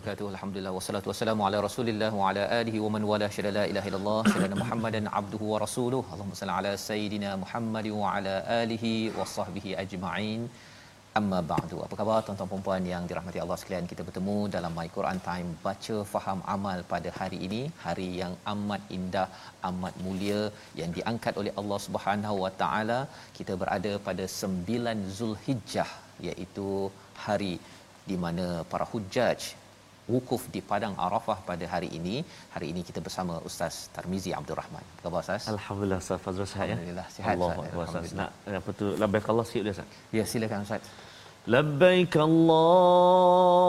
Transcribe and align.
Wabarakatuh. 0.00 0.28
Alhamdulillah 0.34 0.72
wassalatu 0.76 1.08
wassalamu 1.10 1.42
ala 1.46 1.56
Rasulillah 1.66 2.08
wa 2.18 2.28
ala 2.28 2.42
alihi 2.58 2.78
wa 2.84 2.90
man 2.94 3.02
wala 3.10 3.26
syada 3.34 3.50
la 3.56 3.64
ilaha 3.70 3.88
illallah 3.90 4.20
syada 4.34 4.56
Muhammadan 4.60 5.04
abduhu 5.20 5.46
wa 5.52 5.58
rasuluh. 5.64 6.00
Allahumma 6.12 6.38
salli 6.40 6.54
ala 6.58 6.72
sayidina 6.84 7.30
Muhammad 7.42 7.86
wa 7.98 8.12
ala 8.12 8.34
alihi 8.62 8.92
wa 9.18 9.26
sahbihi 9.34 9.76
ajma'in. 9.82 10.40
Amma 11.18 11.40
ba'du. 11.50 11.76
Apa 11.86 11.94
khabar 12.00 12.18
tuan-tuan 12.26 12.50
dan 12.52 12.64
puan 12.66 12.84
yang 12.92 13.04
dirahmati 13.10 13.42
Allah 13.44 13.58
sekalian? 13.62 13.90
Kita 13.92 14.02
bertemu 14.08 14.36
dalam 14.56 14.72
My 14.78 14.88
Quran 14.96 15.20
Time 15.28 15.48
baca 15.66 15.96
faham 16.14 16.40
amal 16.54 16.80
pada 16.94 17.12
hari 17.20 17.40
ini, 17.48 17.62
hari 17.84 18.08
yang 18.22 18.34
amat 18.54 18.82
indah, 18.98 19.28
amat 19.70 19.96
mulia 20.06 20.42
yang 20.80 20.92
diangkat 20.98 21.36
oleh 21.42 21.54
Allah 21.62 21.80
Subhanahu 21.88 22.36
wa 22.44 22.52
taala. 22.62 23.00
Kita 23.40 23.54
berada 23.64 23.94
pada 24.08 24.26
9 24.44 25.08
Zulhijjah 25.18 25.90
iaitu 26.28 26.70
hari 27.26 27.54
di 28.10 28.18
mana 28.26 28.46
para 28.72 28.86
hujaj 28.92 29.40
wukuf 30.13 30.41
di 30.53 30.61
padang 30.69 30.93
Arafah 31.05 31.37
pada 31.49 31.65
hari 31.73 31.89
ini. 31.99 32.15
Hari 32.55 32.67
ini 32.71 32.81
kita 32.89 32.99
bersama 33.07 33.33
Ustaz 33.49 33.75
Tarmizi 33.95 34.31
Abdul 34.39 34.57
Rahman. 34.61 34.83
Apa 34.85 35.05
khabar 35.07 35.21
Ustaz? 35.25 35.43
Alhamdulillah 35.55 35.99
Ustaz 36.03 36.19
Fazrul 36.25 36.49
sihat 36.53 36.67
ya. 36.71 36.75
Alhamdulillah 36.75 37.07
sihat. 37.15 37.33
Allah 37.33 37.49
Ustaz. 37.49 37.65
Akbar 37.65 37.83
Ustaz. 37.87 38.01
Alhamdulillah. 38.03 38.29
Nak 38.45 38.59
apa 38.61 38.69
tu 38.79 38.85
labbaik 39.01 39.25
Allah 39.33 39.45
sikit 39.49 39.61
dia 39.65 39.73
Ustaz. 39.77 39.87
Ya 40.17 40.23
silakan 40.33 40.59
Ustaz. 40.67 40.83
لبيك 41.47 42.17
اللهم 42.97 43.61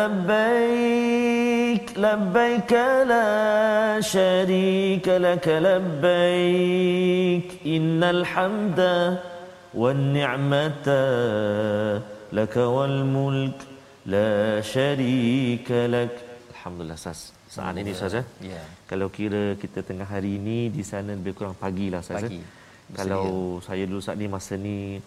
لبيك 0.00 1.86
لبيك 1.96 2.72
لا 3.12 4.00
شريك 4.00 5.08
لك 5.08 5.46
لبيك 5.68 7.48
إن 7.66 8.04
الحمد 8.04 8.80
والنعمة 9.74 10.88
لك 12.32 12.56
والملك 12.56 13.58
la 14.13 14.61
syarika 14.61 15.79
lak. 15.89 16.13
Alhamdulillah 16.53 16.97
sas 16.97 17.33
saat 17.45 17.77
ini 17.77 17.93
saja 17.93 18.25
ya? 18.41 18.57
ya. 18.57 18.63
kalau 18.89 19.07
kira 19.13 19.53
kita 19.55 19.85
tengah 19.85 20.03
hari 20.09 20.41
ini 20.41 20.73
di 20.73 20.81
sana 20.81 21.13
lebih 21.13 21.37
kurang 21.37 21.55
pagilah 21.55 22.01
sas 22.01 22.25
ya? 22.25 22.27
pagi. 22.27 22.41
kalau 22.97 23.61
saya 23.61 23.85
dulu 23.85 24.01
saat 24.01 24.17
ni 24.17 24.27
masa 24.27 24.57
ni 24.57 24.99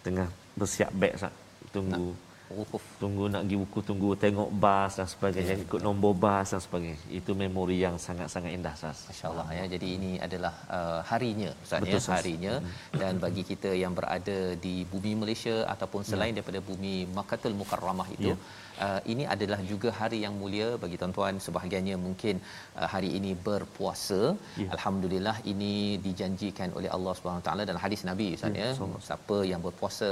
tengah 0.00 0.28
bersiap 0.56 0.90
beg 0.92 1.14
sat 1.16 1.32
tunggu. 1.72 2.12
Nah. 2.12 2.31
Wukuf. 2.58 2.84
tunggu 3.02 3.24
nak 3.32 3.42
pergi 3.44 3.56
buku 3.62 3.78
tunggu 3.88 4.10
tengok 4.24 4.50
bas 4.64 4.92
dan 4.98 5.08
sebagainya 5.14 5.54
ikut 5.64 5.80
nombor 5.86 6.12
bas 6.24 6.48
dan 6.52 6.60
sebagainya 6.66 6.98
itu 7.18 7.32
memori 7.42 7.76
yang 7.84 7.96
sangat-sangat 8.06 8.50
indah 8.58 8.74
Ustaz. 8.78 8.98
Masya-Allah 9.10 9.46
ya. 9.58 9.64
Jadi 9.74 9.86
ini 9.96 10.10
adalah 10.26 10.54
uh, 10.78 11.00
harinya 11.10 11.50
Ustaz 11.64 11.80
ya, 11.92 12.00
harinya 12.18 12.54
dan 13.02 13.22
bagi 13.24 13.42
kita 13.50 13.72
yang 13.82 13.94
berada 13.98 14.38
di 14.66 14.74
bumi 14.92 15.12
Malaysia 15.22 15.56
ataupun 15.74 16.02
selain 16.10 16.34
daripada 16.36 16.62
bumi 16.70 16.94
Makkatul 17.18 17.56
Mukarramah 17.62 18.10
itu 18.16 18.32
Ya. 18.32 18.36
Uh, 18.84 19.00
ini 19.12 19.24
adalah 19.34 19.58
juga 19.70 19.88
hari 19.98 20.18
yang 20.24 20.34
mulia 20.40 20.68
bagi 20.82 20.96
tuan-tuan 21.00 21.36
sebahagiannya 21.46 21.96
mungkin 22.04 22.34
uh, 22.80 22.88
hari 22.92 23.10
ini 23.18 23.32
berpuasa. 23.46 24.20
Ya. 24.62 24.68
Alhamdulillah 24.76 25.36
ini 25.52 25.74
dijanjikan 26.06 26.70
oleh 26.78 26.90
Allah 26.96 27.12
Subhanahu 27.18 27.44
Taala 27.46 27.62
dalam 27.68 27.82
hadis 27.84 28.02
Nabi 28.10 28.28
Ustaz 28.38 28.56
Ya, 28.60 28.70
ya. 28.72 28.88
Siapa 29.08 29.36
yang 29.50 29.60
berpuasa 29.66 30.10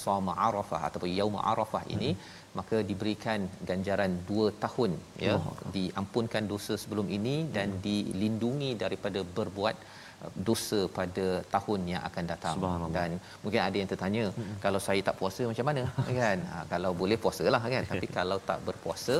Shoma 0.00 0.32
Arafah 0.48 0.80
ataupun 0.88 1.10
Yaum 1.18 1.36
Arafah 1.52 1.82
ini 1.94 2.10
maka 2.58 2.76
diberikan 2.90 3.40
ganjaran 3.68 4.12
dua 4.28 4.46
tahun 4.64 4.92
ya 5.26 5.34
diampunkan 5.76 6.44
dosa 6.52 6.74
sebelum 6.82 7.06
ini 7.16 7.36
dan 7.56 7.68
dilindungi 7.86 8.70
daripada 8.82 9.20
berbuat 9.38 9.76
uh, 10.24 10.32
dosa 10.48 10.80
pada 10.98 11.26
tahun 11.54 11.80
yang 11.92 12.02
akan 12.08 12.24
datang. 12.32 12.56
Dan 12.96 13.10
mungkin 13.42 13.60
ada 13.66 13.76
yang 13.80 13.90
tertanya 13.92 14.24
kalau 14.64 14.80
saya 14.86 15.00
tak 15.08 15.18
puasa 15.20 15.44
macam 15.50 15.66
mana? 15.70 15.84
Kan? 16.20 16.38
Ha, 16.52 16.64
kalau 16.72 16.92
boleh 17.02 17.18
puasalah 17.24 17.62
kan? 17.74 17.84
Tapi 17.92 18.08
kalau 18.18 18.38
tak 18.50 18.58
berpuasa 18.68 19.16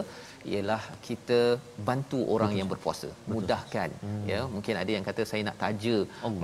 ialah 0.55 0.81
kita 1.09 1.41
bantu 1.89 2.19
orang 2.35 2.53
yang 2.59 2.69
berpuasa. 2.73 3.11
Mudahkan. 3.35 3.91
Ya 4.33 4.41
mungkin 4.55 4.75
ada 4.83 4.91
yang 4.97 5.07
kata 5.09 5.25
saya 5.31 5.43
nak 5.49 5.59
taja 5.65 5.97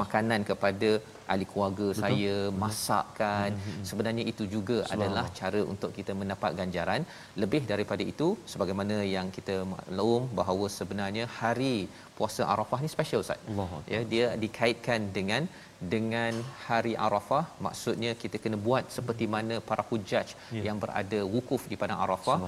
makanan 0.02 0.42
kepada 0.50 0.90
ahli 1.32 1.44
keluarga 1.50 1.86
saya 2.02 2.34
masakkan. 2.62 3.50
Sebenarnya 3.90 4.24
itu 4.32 4.46
juga 4.54 4.78
adalah 4.94 5.26
cara 5.40 5.60
untuk 5.72 5.90
kita 5.98 6.14
mendapat 6.22 6.52
ganjaran. 6.60 7.02
Lebih 7.42 7.62
daripada 7.72 8.04
itu 8.12 8.28
sebagaimana 8.54 8.96
yang 9.16 9.28
kita 9.36 9.56
maklum 9.74 10.22
bahawa 10.40 10.68
sebenarnya 10.78 11.26
hari 11.40 11.76
puasa 12.18 12.42
Arafah 12.54 12.80
ni 12.84 12.90
special 12.96 13.22
Ustaz. 13.24 13.40
Allah 13.52 13.70
ya 13.94 14.00
dia 14.14 14.26
dikaitkan 14.44 15.00
dengan 15.18 15.44
dengan 15.80 16.34
hari 16.66 16.92
Arafah 17.06 17.44
maksudnya 17.66 18.14
kita 18.22 18.38
kena 18.42 18.56
buat 18.66 18.84
seperti 18.96 19.26
mana 19.34 19.60
para 19.68 19.82
hujaj 19.90 20.28
Ya. 20.56 20.62
yang 20.68 20.78
berada 20.82 21.20
wukuf 21.34 21.68
di 21.70 21.76
padang 21.80 22.00
Arafah 22.04 22.38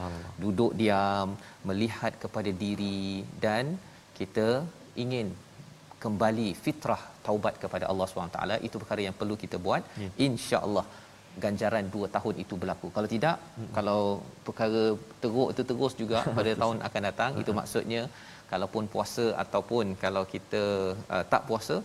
duduk 0.45 0.73
diam 0.81 1.31
melihat 1.69 2.13
kepada 2.25 2.51
diri 2.65 3.25
dan 3.45 3.77
kita 4.19 4.47
ingin 5.05 5.29
kembali 6.05 6.49
fitrah 6.65 7.03
taubat 7.27 7.55
kepada 7.63 7.85
Allah 7.91 8.07
SWT 8.09 8.39
itu 8.69 8.77
perkara 8.83 9.01
yang 9.09 9.17
perlu 9.21 9.37
kita 9.45 9.59
buat 9.67 9.83
Ya. 10.05 10.09
insya-Allah 10.29 10.87
ganjaran 11.45 11.85
2 11.95 12.09
tahun 12.17 12.35
itu 12.45 12.55
berlaku 12.63 12.89
kalau 12.97 13.09
tidak 13.15 13.37
Hmm. 13.59 13.69
kalau 13.77 14.01
perkara 14.47 14.85
teruk 15.21 15.49
itu 15.53 15.63
terus 15.71 15.95
juga 16.03 16.19
pada 16.39 16.53
tahun 16.63 16.79
akan 16.89 17.03
datang 17.11 17.31
itu 17.43 17.53
maksudnya 17.61 18.03
kalaupun 18.53 18.87
puasa 18.95 19.35
ataupun 19.45 19.85
kalau 20.05 20.25
kita 20.35 20.63
uh, 21.15 21.25
tak 21.33 21.45
puasa 21.49 21.77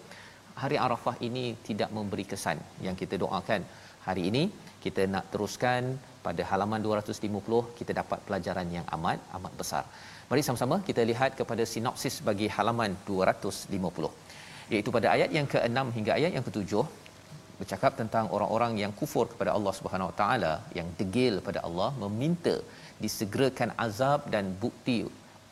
hari 0.62 0.78
Arafah 0.86 1.16
ini 1.28 1.46
tidak 1.68 1.90
memberi 1.98 2.26
kesan 2.32 2.58
yang 2.86 2.96
kita 3.02 3.16
doakan 3.24 3.62
hari 4.08 4.24
ini 4.30 4.44
kita 4.86 5.04
nak 5.14 5.26
teruskan 5.34 5.84
pada 6.26 6.42
halaman 6.52 6.82
250 6.88 7.60
kita 7.80 7.92
dapat 8.02 8.20
pelajaran 8.28 8.68
yang 8.78 8.86
amat 8.96 9.20
amat 9.38 9.54
besar. 9.62 9.84
Mari 10.30 10.42
sama-sama 10.48 10.76
kita 10.90 11.02
lihat 11.12 11.32
kepada 11.40 11.64
sinopsis 11.74 12.18
bagi 12.28 12.48
halaman 12.56 12.92
250 13.10 14.12
iaitu 14.74 14.90
pada 14.98 15.08
ayat 15.16 15.30
yang 15.38 15.48
ke-6 15.54 15.88
hingga 15.98 16.12
ayat 16.20 16.32
yang 16.36 16.46
ke-7 16.48 16.84
bercakap 17.62 17.94
tentang 18.02 18.26
orang-orang 18.36 18.74
yang 18.84 18.94
kufur 19.00 19.26
kepada 19.32 19.52
Allah 19.58 19.74
Subhanahu 19.80 20.10
Wa 20.12 20.16
Taala 20.22 20.54
yang 20.78 20.88
degil 21.00 21.36
pada 21.48 21.60
Allah 21.68 21.90
meminta 22.04 22.56
disegerakan 23.04 23.72
azab 23.86 24.22
dan 24.36 24.46
bukti 24.64 25.00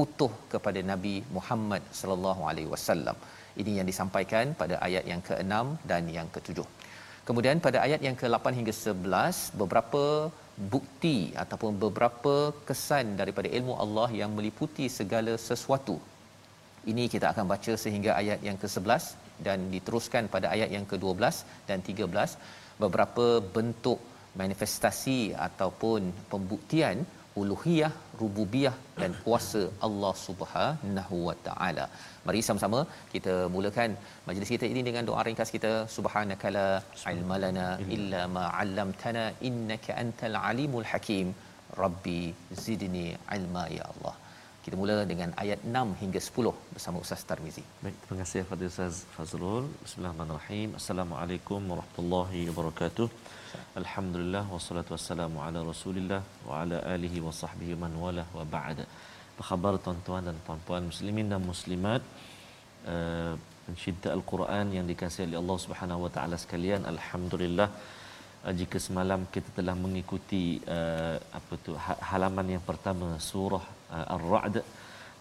utuh 0.04 0.32
kepada 0.54 0.80
Nabi 0.92 1.16
Muhammad 1.38 1.84
sallallahu 2.00 2.42
alaihi 2.50 2.72
wasallam. 2.74 3.18
Ini 3.62 3.82
yang 3.82 3.88
disampaikan 3.92 4.54
pada 4.62 4.78
ayat 4.88 5.04
yang 5.12 5.22
ke-6 5.28 5.54
dan 5.90 6.04
yang 6.18 6.28
ke-7. 6.36 6.62
Kemudian 7.28 7.58
pada 7.66 7.80
ayat 7.86 8.02
yang 8.06 8.16
ke-8 8.20 8.46
hingga 8.58 8.74
11 8.74 9.58
beberapa 9.62 10.04
bukti 10.74 11.18
ataupun 11.44 11.80
beberapa 11.84 12.36
kesan 12.68 13.16
daripada 13.20 13.48
ilmu 13.58 13.74
Allah 13.84 14.10
yang 14.22 14.32
meliputi 14.38 14.86
segala 15.00 15.34
sesuatu. 15.50 15.96
Ini 16.92 17.06
kita 17.14 17.32
akan 17.32 17.46
baca 17.54 17.74
sehingga 17.84 18.12
ayat 18.22 18.40
yang 18.48 18.58
ke-11 18.62 19.04
dan 19.46 19.68
diteruskan 19.74 20.26
pada 20.34 20.48
ayat 20.56 20.70
yang 20.76 20.86
ke-12 20.92 21.24
dan 21.70 21.80
13 21.86 22.82
beberapa 22.84 23.26
bentuk 23.56 24.00
manifestasi 24.42 25.20
ataupun 25.48 26.12
pembuktian 26.32 27.06
uluhiyah, 27.42 27.92
rububiyah 28.22 28.76
dan 29.02 29.12
kuasa 29.24 29.62
Allah 29.88 30.14
Subhanahu 30.28 31.18
wa 31.28 31.36
taala. 31.48 31.86
Mari 32.28 32.42
sama-sama 32.48 32.80
kita 33.14 33.36
mulakan 33.56 33.92
majlis 34.30 34.52
kita 34.56 34.68
ini 34.74 34.84
dengan 34.88 35.06
doa 35.10 35.22
ringkas 35.28 35.52
kita 35.58 35.74
subhanakala 35.98 36.68
ilmalana 37.14 37.68
illa 37.98 38.24
ma 38.38 38.46
'allamtana 38.62 39.26
innaka 39.52 40.00
antal 40.06 40.40
alimul 40.52 40.90
hakim. 40.94 41.30
rabbi 41.82 42.22
zidni 42.62 43.04
ilma 43.36 43.64
ya 43.76 43.84
Allah 43.92 44.14
kita 44.64 44.76
mula 44.82 44.96
dengan 45.12 45.30
ayat 45.44 45.60
6 45.66 45.92
hingga 46.02 46.20
10 46.26 46.52
bersama 46.74 46.98
Ustaz 47.04 47.22
Tarmizi. 47.30 47.64
Baik, 47.84 47.96
terima 48.02 48.18
kasih 48.22 48.40
kepada 48.46 48.64
Ustaz 48.72 48.96
Fazrul. 49.16 49.66
Bismillahirrahmanirrahim. 49.84 50.70
Assalamualaikum 50.80 51.62
warahmatullahi 51.72 52.42
wabarakatuh. 52.50 53.08
Alhamdulillah 53.82 54.44
wassalatu 54.56 54.94
wassalamu 54.96 55.38
ala 55.46 55.60
Rasulillah 55.70 56.22
wa 56.48 56.62
ala 56.62 56.78
alihi 56.96 57.20
wa 57.28 57.34
sahbihi 57.42 57.74
man 57.84 57.94
wala 58.04 58.24
wa 58.38 58.44
ba'da. 58.56 58.86
Apa 59.34 59.44
khabar 59.50 59.74
tuan-tuan 59.86 60.24
dan 60.28 60.38
puan-puan 60.46 60.84
muslimin 60.92 61.28
dan 61.34 61.42
muslimat? 61.52 62.02
Uh, 62.86 63.34
Al-Quran 64.18 64.66
yang 64.78 64.86
dikasihi 64.92 65.26
oleh 65.30 65.40
Allah 65.42 65.58
Subhanahu 65.66 66.04
wa 66.06 66.12
taala 66.16 66.36
sekalian. 66.44 66.86
Alhamdulillah 66.94 67.70
uh, 68.46 68.54
jika 68.60 68.78
semalam 68.88 69.26
kita 69.34 69.50
telah 69.58 69.76
mengikuti 69.86 70.44
uh, 70.78 71.18
apa 71.40 71.54
tu 71.66 71.74
ha- 71.86 72.02
halaman 72.12 72.48
yang 72.56 72.64
pertama 72.70 73.08
surah 73.32 73.66
uh, 73.98 74.16
Ar-Ra'd 74.16 74.58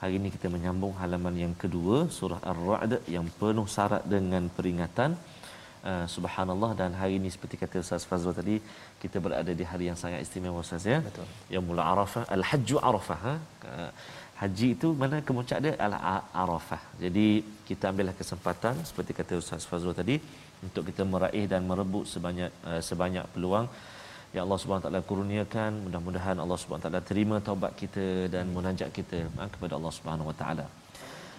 hari 0.03 0.15
ini 0.21 0.29
kita 0.37 0.49
menyambung 0.55 0.95
halaman 1.03 1.35
yang 1.45 1.55
kedua 1.63 1.97
surah 2.19 2.41
Ar-Ra'd 2.53 2.93
yang 3.17 3.27
penuh 3.41 3.69
syarat 3.77 4.05
dengan 4.15 4.47
peringatan 4.57 5.13
uh, 5.91 6.07
subhanallah 6.15 6.71
dan 6.81 6.91
hari 7.01 7.15
ini 7.21 7.29
seperti 7.35 7.57
kata 7.63 7.83
Ustaz 7.85 8.07
Fazrul 8.11 8.37
tadi 8.41 8.57
kita 9.03 9.19
berada 9.25 9.53
di 9.61 9.65
hari 9.71 9.85
yang 9.91 9.99
sangat 10.03 10.21
istimewa 10.27 10.63
Ustaz 10.67 10.87
ya 10.93 10.99
Betul. 11.09 11.27
Yaumul 11.55 11.83
Arafah 11.93 12.25
Al-Hajju 12.37 12.79
Arafah 12.91 13.19
ha? 13.27 13.35
Uh, 13.73 13.91
haji 14.41 14.69
itu 14.77 14.89
mana 15.03 15.19
kemuncak 15.29 15.59
dia 15.65 15.75
Al-Arafah 15.87 16.83
jadi 17.05 17.27
kita 17.69 17.85
ambillah 17.91 18.17
kesempatan 18.23 18.75
seperti 18.91 19.13
kata 19.21 19.43
Ustaz 19.43 19.69
Fazrul 19.71 19.99
tadi 20.03 20.19
untuk 20.67 20.85
kita 20.91 21.03
meraih 21.15 21.47
dan 21.53 21.63
merebut 21.71 22.05
sebanyak 22.15 22.51
uh, 22.71 22.83
sebanyak 22.91 23.27
peluang 23.35 23.69
Ya 24.37 24.41
Allah 24.45 24.59
Subhanahu 24.61 24.85
taala 24.85 25.01
kurniakan 25.11 25.73
mudah-mudahan 25.85 26.37
Allah 26.43 26.59
Subhanahu 26.63 26.85
taala 26.85 27.01
terima 27.11 27.37
taubat 27.47 27.73
kita 27.81 28.07
dan 28.35 28.53
munajat 28.57 28.91
kita 28.99 29.21
ha, 29.39 29.49
kepada 29.55 29.73
Allah 29.79 29.93
Subhanahu 29.99 30.29
wa 30.31 30.37
taala. 30.41 30.67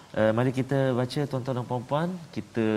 Uh, 0.09 0.31
mari 0.37 0.49
kita 0.49 0.77
baca 0.99 1.21
tuan-tuan 1.29 1.57
dan 1.61 1.65
puan-puan, 1.69 2.09
kita 2.35 2.67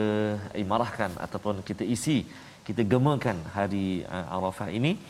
imarahkan 0.62 1.12
ataupun 1.16 1.64
kita 1.68 1.80
isi, 1.94 2.28
kita 2.68 2.84
gemakan 2.84 3.38
hari 3.56 4.04
uh, 4.04 4.36
Arafah 4.36 4.68
ini. 4.78 5.00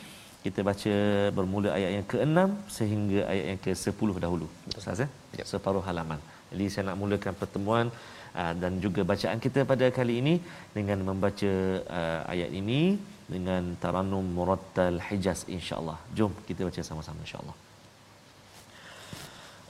Kita 0.44 0.60
baca 0.68 0.94
bermula 1.36 1.70
ayat 1.78 1.90
yang 1.96 2.06
ke-6 2.12 2.38
sehingga 2.76 3.20
ayat 3.32 3.44
yang 3.50 3.60
ke-10 3.64 4.10
dahulu. 4.24 4.46
Ustaz 4.78 5.02
ya? 5.02 5.08
Ya. 5.38 5.44
Separuh 5.50 5.82
halaman. 5.88 6.18
Jadi 6.50 6.64
saya 6.72 6.84
nak 6.88 6.98
mulakan 7.02 7.34
pertemuan 7.42 7.86
uh, 8.38 8.54
dan 8.62 8.78
juga 8.84 9.02
bacaan 9.12 9.38
kita 9.44 9.62
pada 9.72 9.86
kali 9.98 10.14
ini 10.22 10.34
dengan 10.76 10.98
membaca 11.08 11.52
uh, 11.98 12.20
ayat 12.34 12.50
ini 12.60 12.80
dengan 13.34 13.74
taranum 13.82 14.26
murattal 14.38 14.98
hijaz 15.08 15.42
insyaallah. 15.58 15.98
Jom 16.18 16.34
kita 16.48 16.66
baca 16.70 16.82
sama-sama 16.90 17.22
insyaallah. 17.26 17.71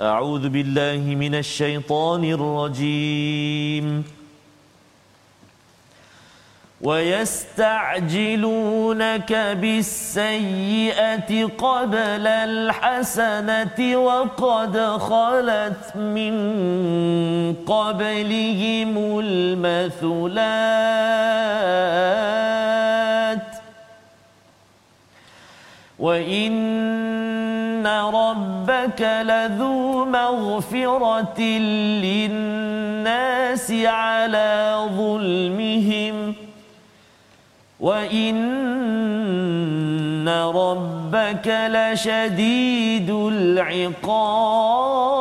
أعوذ 0.03 0.49
بالله 0.49 1.15
من 1.15 1.35
الشيطان 1.35 2.25
الرجيم. 2.25 4.05
ويستعجلونك 6.81 9.33
بالسيئة 9.33 11.45
قبل 11.45 12.27
الحسنة 12.27 13.97
وقد 13.97 14.79
خلت 14.79 15.97
من 15.97 16.35
قبلهم 17.67 19.21
المثلات. 19.25 20.63
وإن 26.03 27.87
ربك 27.87 29.03
لذو 29.23 30.05
مغفرة 30.05 31.41
للناس 32.03 33.73
على 33.73 34.89
ظلمهم 34.97 36.35
وإن 37.81 38.39
ربك 40.29 41.47
لشديد 41.71 43.11
العقاب 43.11 45.12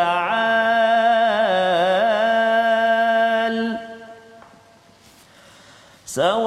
سواء 6.06 6.42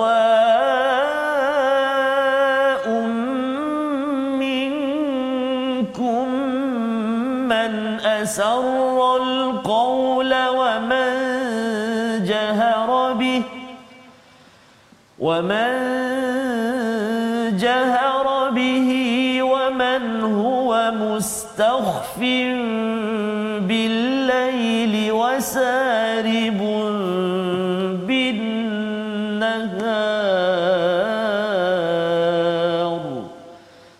منكم 4.39 6.29
من 7.47 7.99
أسر 7.99 9.15
القول 9.17 10.33
ومن 10.47 11.13
جهر 12.25 13.13
به 13.13 13.43
ومن 15.19 16.04
مستخف 21.55 22.19
بالليل 23.67 25.11
وسارب 25.11 26.59
بالنهار. 28.07 28.65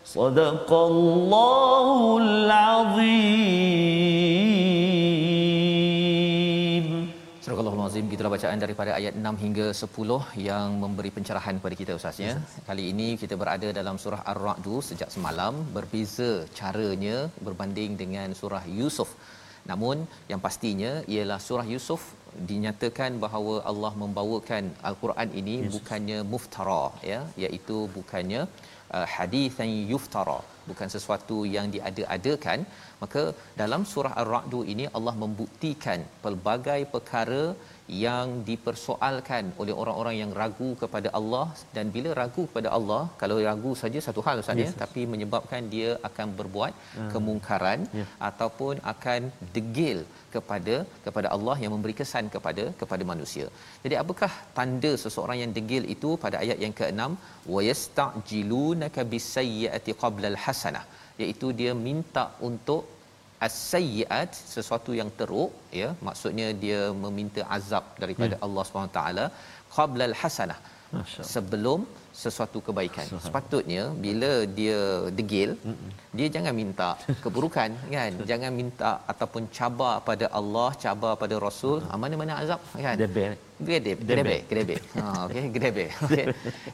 صدق 0.06 0.70
الله 0.74 1.65
daripada 8.76 8.94
ayat 9.00 9.14
6 9.28 9.44
hingga 9.44 9.68
10 9.82 10.46
yang 10.48 10.68
memberi 10.84 11.10
pencerahan 11.18 11.56
kepada 11.60 11.76
kita 11.82 11.92
Ustaz 12.00 12.18
ya. 12.24 12.34
Kali 12.70 12.84
ini 12.94 13.08
kita 13.22 13.36
berada 13.42 13.68
dalam 13.78 13.96
surah 14.04 14.20
Ar-Ra'd 14.32 14.68
sejak 14.88 15.10
semalam 15.16 15.54
berbeza 15.76 16.32
caranya 16.60 17.18
berbanding 17.46 17.92
dengan 18.02 18.36
surah 18.40 18.64
Yusuf. 18.80 19.12
Namun 19.72 20.04
yang 20.32 20.42
pastinya 20.46 20.92
ialah 21.14 21.40
surah 21.48 21.68
Yusuf 21.74 22.02
dinyatakan 22.50 23.12
bahawa 23.24 23.54
Allah 23.72 23.94
membawakan 24.04 24.64
al-Quran 24.90 25.30
ini 25.42 25.56
Yes. 25.62 25.72
bukannya 25.76 26.20
muftara 26.34 26.84
ya 27.12 27.20
iaitu 27.44 27.78
bukannya 27.96 28.42
uh, 28.96 29.08
hadithan 29.16 29.72
yuftara 29.92 30.40
bukan 30.70 30.90
sesuatu 30.96 31.38
yang 31.56 31.68
diada-adakan 31.76 32.60
maka 33.04 33.24
dalam 33.62 33.82
surah 33.94 34.14
ar-ra'd 34.24 34.56
ini 34.74 34.88
Allah 34.98 35.16
membuktikan 35.24 36.02
pelbagai 36.26 36.82
perkara 36.96 37.44
yang 37.88 38.28
dipersoalkan 38.48 39.54
oleh 39.62 39.74
orang-orang 39.82 40.16
yang 40.22 40.32
ragu 40.40 40.70
kepada 40.82 41.10
Allah 41.20 41.46
dan 41.76 41.86
bila 41.96 42.10
ragu 42.20 42.44
kepada 42.50 42.70
Allah 42.78 43.04
kalau 43.22 43.38
ragu 43.48 43.72
saja 43.82 44.00
satu 44.08 44.22
hal 44.28 44.42
Ustaz 44.44 44.58
ya 44.58 44.64
Yes, 44.66 44.72
yes. 44.74 44.80
tapi 44.84 45.02
menyebabkan 45.14 45.70
dia 45.74 45.90
akan 46.10 46.28
berbuat 46.40 46.74
Ah. 47.02 47.10
kemungkaran 47.14 47.80
Ya. 48.00 48.06
ataupun 48.30 48.76
akan 48.94 49.22
degil 49.58 50.00
kepada 50.36 50.76
kepada 51.06 51.28
Allah 51.36 51.56
yang 51.64 51.72
memberi 51.76 51.96
kesan 52.00 52.26
kepada 52.36 52.64
kepada 52.82 53.04
manusia. 53.12 53.46
Jadi 53.84 53.96
apakah 54.04 54.32
tanda 54.58 54.92
seseorang 55.04 55.38
yang 55.44 55.52
degil 55.58 55.84
itu 55.96 56.10
pada 56.26 56.38
ayat 56.44 56.58
yang 56.66 56.74
ke-6 56.80 57.12
wa 57.54 57.62
yasta'jilunaka 57.70 59.04
bisayyi'ati 59.14 59.94
qabla 60.04 60.28
al-hasanah 60.34 60.86
iaitu 61.24 61.48
dia 61.60 61.74
minta 61.88 62.26
untuk 62.50 62.82
as-sayyi'at 63.48 64.32
sesuatu 64.56 64.92
yang 65.00 65.10
teruk 65.20 65.52
ya 65.82 65.90
maksudnya 66.08 66.48
dia 66.64 66.82
meminta 67.06 67.42
azab 67.58 67.86
daripada 68.04 68.36
Allah 68.46 68.64
SWT 68.70 69.02
qabla 69.76 70.04
al-hasanah. 70.12 70.60
Sebelum 71.34 71.80
sesuatu 72.24 72.60
kebaikan. 72.68 73.06
Subhanallah. 73.06 73.26
Sepatutnya 73.28 73.84
bila 74.06 74.32
dia 74.58 74.80
degil, 75.18 75.50
dia 76.18 76.28
jangan 76.36 76.54
minta 76.62 76.90
keburukan 77.24 77.70
kan. 77.96 78.12
Jangan 78.30 78.52
minta 78.60 78.92
ataupun 79.14 79.44
cabar 79.58 79.96
pada 80.10 80.28
Allah, 80.40 80.70
cabar 80.84 81.14
pada 81.24 81.36
Rasul. 81.48 81.78
Ah, 81.92 82.00
mana-mana 82.04 82.40
azab 82.44 82.62
kan. 82.86 82.96
Debel. 83.04 83.36
Gedeb, 83.68 83.98
gedebek, 84.08 84.42
gedebek. 84.52 84.82
Ha 84.96 85.04
okey, 85.26 85.44
gedebek. 85.56 85.90
Okey. 86.06 86.26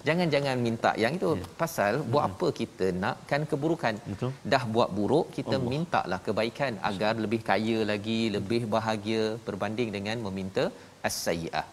Jangan-jangan 0.08 0.56
minta 0.68 0.92
yang 1.04 1.14
itu 1.18 1.32
pasal 1.60 2.02
buat 2.14 2.24
apa 2.30 2.48
kita 2.60 2.88
nakkan 3.04 3.44
keburukan. 3.52 3.96
Betul. 4.14 4.32
Dah 4.54 4.64
buat 4.76 4.90
buruk, 4.98 5.28
kita 5.38 5.56
Allah. 5.58 5.70
mintalah 5.74 6.20
kebaikan 6.28 6.82
agar 6.90 7.14
lebih 7.26 7.42
kaya 7.50 7.78
lagi, 7.92 8.22
lebih 8.38 8.62
bahagia 8.76 9.24
berbanding 9.46 9.92
dengan 9.98 10.18
meminta 10.26 10.66
as-sayyi'ah 11.10 11.66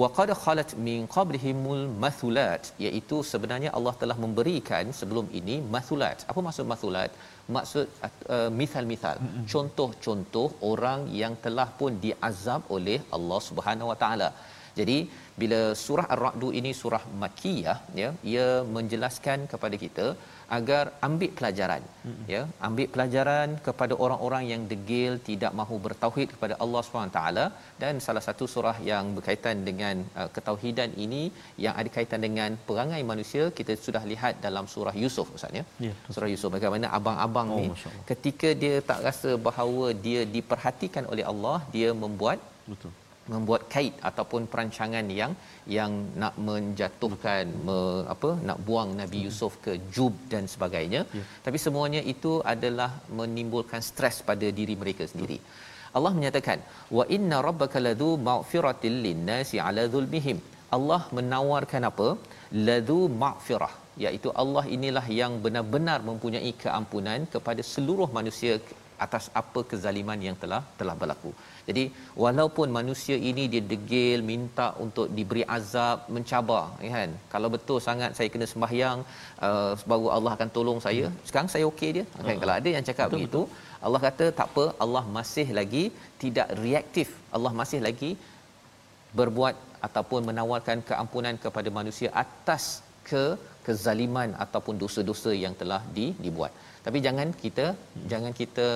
wa 0.00 0.08
qad 0.16 0.30
khalat 0.42 0.70
min 0.86 1.00
qablihimul 1.14 1.82
mathulat 2.04 2.62
iaitu 2.84 3.16
sebenarnya 3.32 3.70
Allah 3.78 3.94
telah 4.02 4.16
memberikan 4.24 4.86
sebelum 5.00 5.26
ini 5.40 5.56
mathulat. 5.74 6.18
Apa 6.30 6.40
maksud 6.46 6.66
mathulat? 6.72 7.10
Maksud 7.56 7.86
uh, 8.34 8.50
mithal-mithal 8.60 9.18
contoh-contoh 9.52 10.48
orang 10.70 11.02
yang 11.20 11.34
telah 11.44 11.68
pun 11.80 12.00
diazab 12.04 12.62
oleh 12.76 12.98
Allah 13.18 13.40
Subhanahu 13.48 13.90
Wa 13.92 13.98
Taala. 14.02 14.30
Jadi 14.78 14.98
bila 15.40 15.60
surah 15.84 16.06
ar-ra'd 16.14 16.42
ini 16.60 16.70
surah 16.80 17.02
makkiyah 17.22 17.78
ya 18.00 18.08
ia 18.32 18.48
menjelaskan 18.76 19.38
kepada 19.52 19.76
kita 19.84 20.06
agar 20.56 20.84
ambil 21.06 21.30
pelajaran 21.38 21.82
mm-hmm. 22.06 22.26
ya. 22.34 22.42
Ambil 22.68 22.88
pelajaran 22.94 23.48
kepada 23.66 23.94
orang-orang 24.04 24.44
yang 24.52 24.62
degil 24.72 25.12
tidak 25.28 25.52
mahu 25.60 25.76
bertauhid 25.86 26.28
kepada 26.34 26.54
Allah 26.64 26.82
SWT 26.86 27.20
dan 27.82 27.94
salah 28.06 28.22
satu 28.28 28.46
surah 28.54 28.76
yang 28.90 29.06
berkaitan 29.16 29.64
dengan 29.68 30.04
uh, 30.20 30.28
ketauhidan 30.36 30.92
ini 31.06 31.22
yang 31.64 31.74
ada 31.80 31.90
kaitan 31.96 32.22
dengan 32.26 32.58
perangai 32.68 33.02
manusia 33.12 33.44
kita 33.60 33.74
sudah 33.86 34.02
lihat 34.12 34.34
dalam 34.46 34.66
surah 34.74 34.94
Yusuf 35.02 35.28
Ustaz 35.38 35.58
ya. 35.60 35.64
Ya, 35.86 35.94
surah 36.16 36.30
Yusuf 36.34 36.52
bagaimana 36.58 36.88
abang-abang 36.98 37.48
Oh, 37.56 37.58
ni 37.62 37.68
ketika 38.10 38.48
dia 38.62 38.76
tak 38.90 39.00
rasa 39.06 39.32
bahawa 39.48 39.86
dia 40.06 40.22
diperhatikan 40.36 41.04
oleh 41.12 41.26
Allah 41.32 41.58
dia 41.74 41.90
membuat 42.04 42.38
Betul. 42.70 42.92
Membuat 43.32 43.62
kait 43.74 43.94
ataupun 44.08 44.42
perancangan 44.52 45.06
yang 45.20 45.32
yang 45.76 45.92
nak 46.22 46.34
menjatuhkan 46.48 47.46
me, 47.68 47.78
apa 48.14 48.30
nak 48.48 48.58
buang 48.66 48.90
Nabi 49.02 49.20
Yusuf 49.26 49.54
ke 49.64 49.72
jub 49.94 50.14
dan 50.32 50.44
sebagainya. 50.54 51.00
Ya. 51.18 51.24
tapi 51.46 51.58
semuanya 51.64 52.02
itu 52.14 52.32
adalah 52.54 52.90
menimbulkan 53.20 53.82
stres 53.90 54.18
pada 54.30 54.48
diri 54.58 54.76
mereka 54.82 55.06
sendiri. 55.12 55.38
Allah 55.96 56.12
menyatakan 56.18 56.58
wa 56.98 57.04
inna 57.16 57.38
rabbaka 57.48 57.80
ladzu 57.86 58.10
maghfiratil 58.28 58.98
linnasi 59.06 59.58
ala 59.66 59.84
zulmihim 59.94 60.38
Allah 60.76 61.02
menawarkan 61.16 61.82
apa? 61.90 62.08
Ladzu 62.68 63.00
maghfirah 63.22 63.74
iaitu 64.04 64.28
Allah 64.42 64.64
inilah 64.76 65.04
yang 65.20 65.32
benar-benar 65.44 65.98
mempunyai 66.08 66.52
keampunan 66.62 67.20
kepada 67.34 67.62
seluruh 67.72 68.08
manusia 68.18 68.54
atas 69.04 69.24
apa 69.40 69.60
kezaliman 69.70 70.18
yang 70.26 70.36
telah 70.42 70.62
telah 70.80 70.94
berlaku. 71.00 71.30
Jadi 71.68 71.84
walaupun 72.24 72.68
manusia 72.78 73.16
ini 73.30 73.44
dia 73.52 73.62
degil 73.72 74.20
minta 74.30 74.66
untuk 74.84 75.06
diberi 75.16 75.42
azab, 75.56 76.06
mencabar 76.16 76.64
kan. 76.94 77.10
Kalau 77.32 77.48
betul 77.54 77.78
sangat 77.88 78.10
saya 78.18 78.28
kena 78.34 78.46
sembahyang 78.52 78.98
uh, 79.48 79.72
baru 79.90 80.08
Allah 80.16 80.32
akan 80.36 80.50
tolong 80.56 80.80
saya. 80.86 81.06
Sekarang 81.28 81.50
saya 81.54 81.66
okey 81.72 81.90
dia. 81.96 82.04
Kan 82.14 82.24
Uh-uh. 82.30 82.40
kalau 82.42 82.54
ada 82.60 82.68
yang 82.76 82.86
cakap 82.90 83.06
Betul, 83.08 83.18
begitu, 83.18 83.42
Allah 83.86 84.00
kata 84.06 84.26
tak 84.38 84.48
apa, 84.52 84.64
Allah 84.84 85.04
masih 85.18 85.46
lagi 85.58 85.84
tidak 86.22 86.48
reaktif. 86.64 87.10
Allah 87.36 87.52
masih 87.60 87.80
lagi 87.88 88.10
berbuat 89.18 89.54
ataupun 89.86 90.20
menawarkan 90.30 90.78
keampunan 90.88 91.34
kepada 91.44 91.68
manusia 91.78 92.08
atas 92.24 92.64
ke 93.10 93.24
kezaliman 93.66 94.30
ataupun 94.44 94.74
dosa-dosa 94.82 95.32
yang 95.44 95.54
telah 95.60 95.82
di, 95.96 96.06
dibuat. 96.24 96.52
Tapi 96.86 96.98
jangan 97.06 97.28
kita 97.44 97.64
hmm. 97.74 98.06
jangan 98.12 98.32
kita 98.40 98.66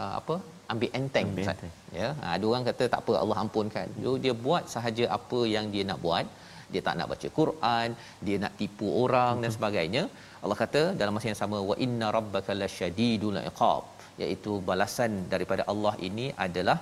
uh, 0.00 0.12
apa 0.20 0.34
ambil 0.72 0.90
enteng 0.98 1.28
Ambil 1.32 1.44
Ustaz. 1.44 1.56
enteng. 1.56 1.72
Ya, 2.00 2.08
ha, 2.20 2.24
ada 2.36 2.44
orang 2.50 2.64
kata 2.70 2.84
tak 2.92 3.00
apa 3.02 3.12
Allah 3.22 3.38
ampunkan. 3.44 3.86
Dia, 4.02 4.12
dia 4.24 4.34
buat 4.46 4.64
sahaja 4.74 5.04
apa 5.18 5.40
yang 5.54 5.66
dia 5.74 5.84
nak 5.90 5.98
buat. 6.06 6.26
Dia 6.72 6.80
tak 6.86 6.96
nak 6.98 7.08
baca 7.12 7.28
Quran, 7.38 7.88
dia 8.26 8.36
nak 8.42 8.52
tipu 8.60 8.88
orang 9.04 9.34
dan 9.42 9.50
sebagainya. 9.56 10.02
Allah 10.42 10.56
kata 10.62 10.82
dalam 11.00 11.14
masa 11.16 11.26
yang 11.30 11.40
sama 11.42 11.58
wa 11.70 11.76
inna 11.84 12.08
rabbaka 12.18 12.52
lasyadidul 12.62 13.38
iqab 13.50 13.82
iaitu 14.22 14.52
balasan 14.68 15.12
daripada 15.32 15.62
Allah 15.72 15.94
ini 16.08 16.26
adalah 16.46 16.78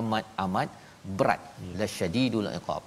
amat 0.00 0.26
amat 0.44 0.68
berat 1.18 1.40
Ya. 1.68 1.72
lasyadidul 1.80 2.50
iqab. 2.60 2.82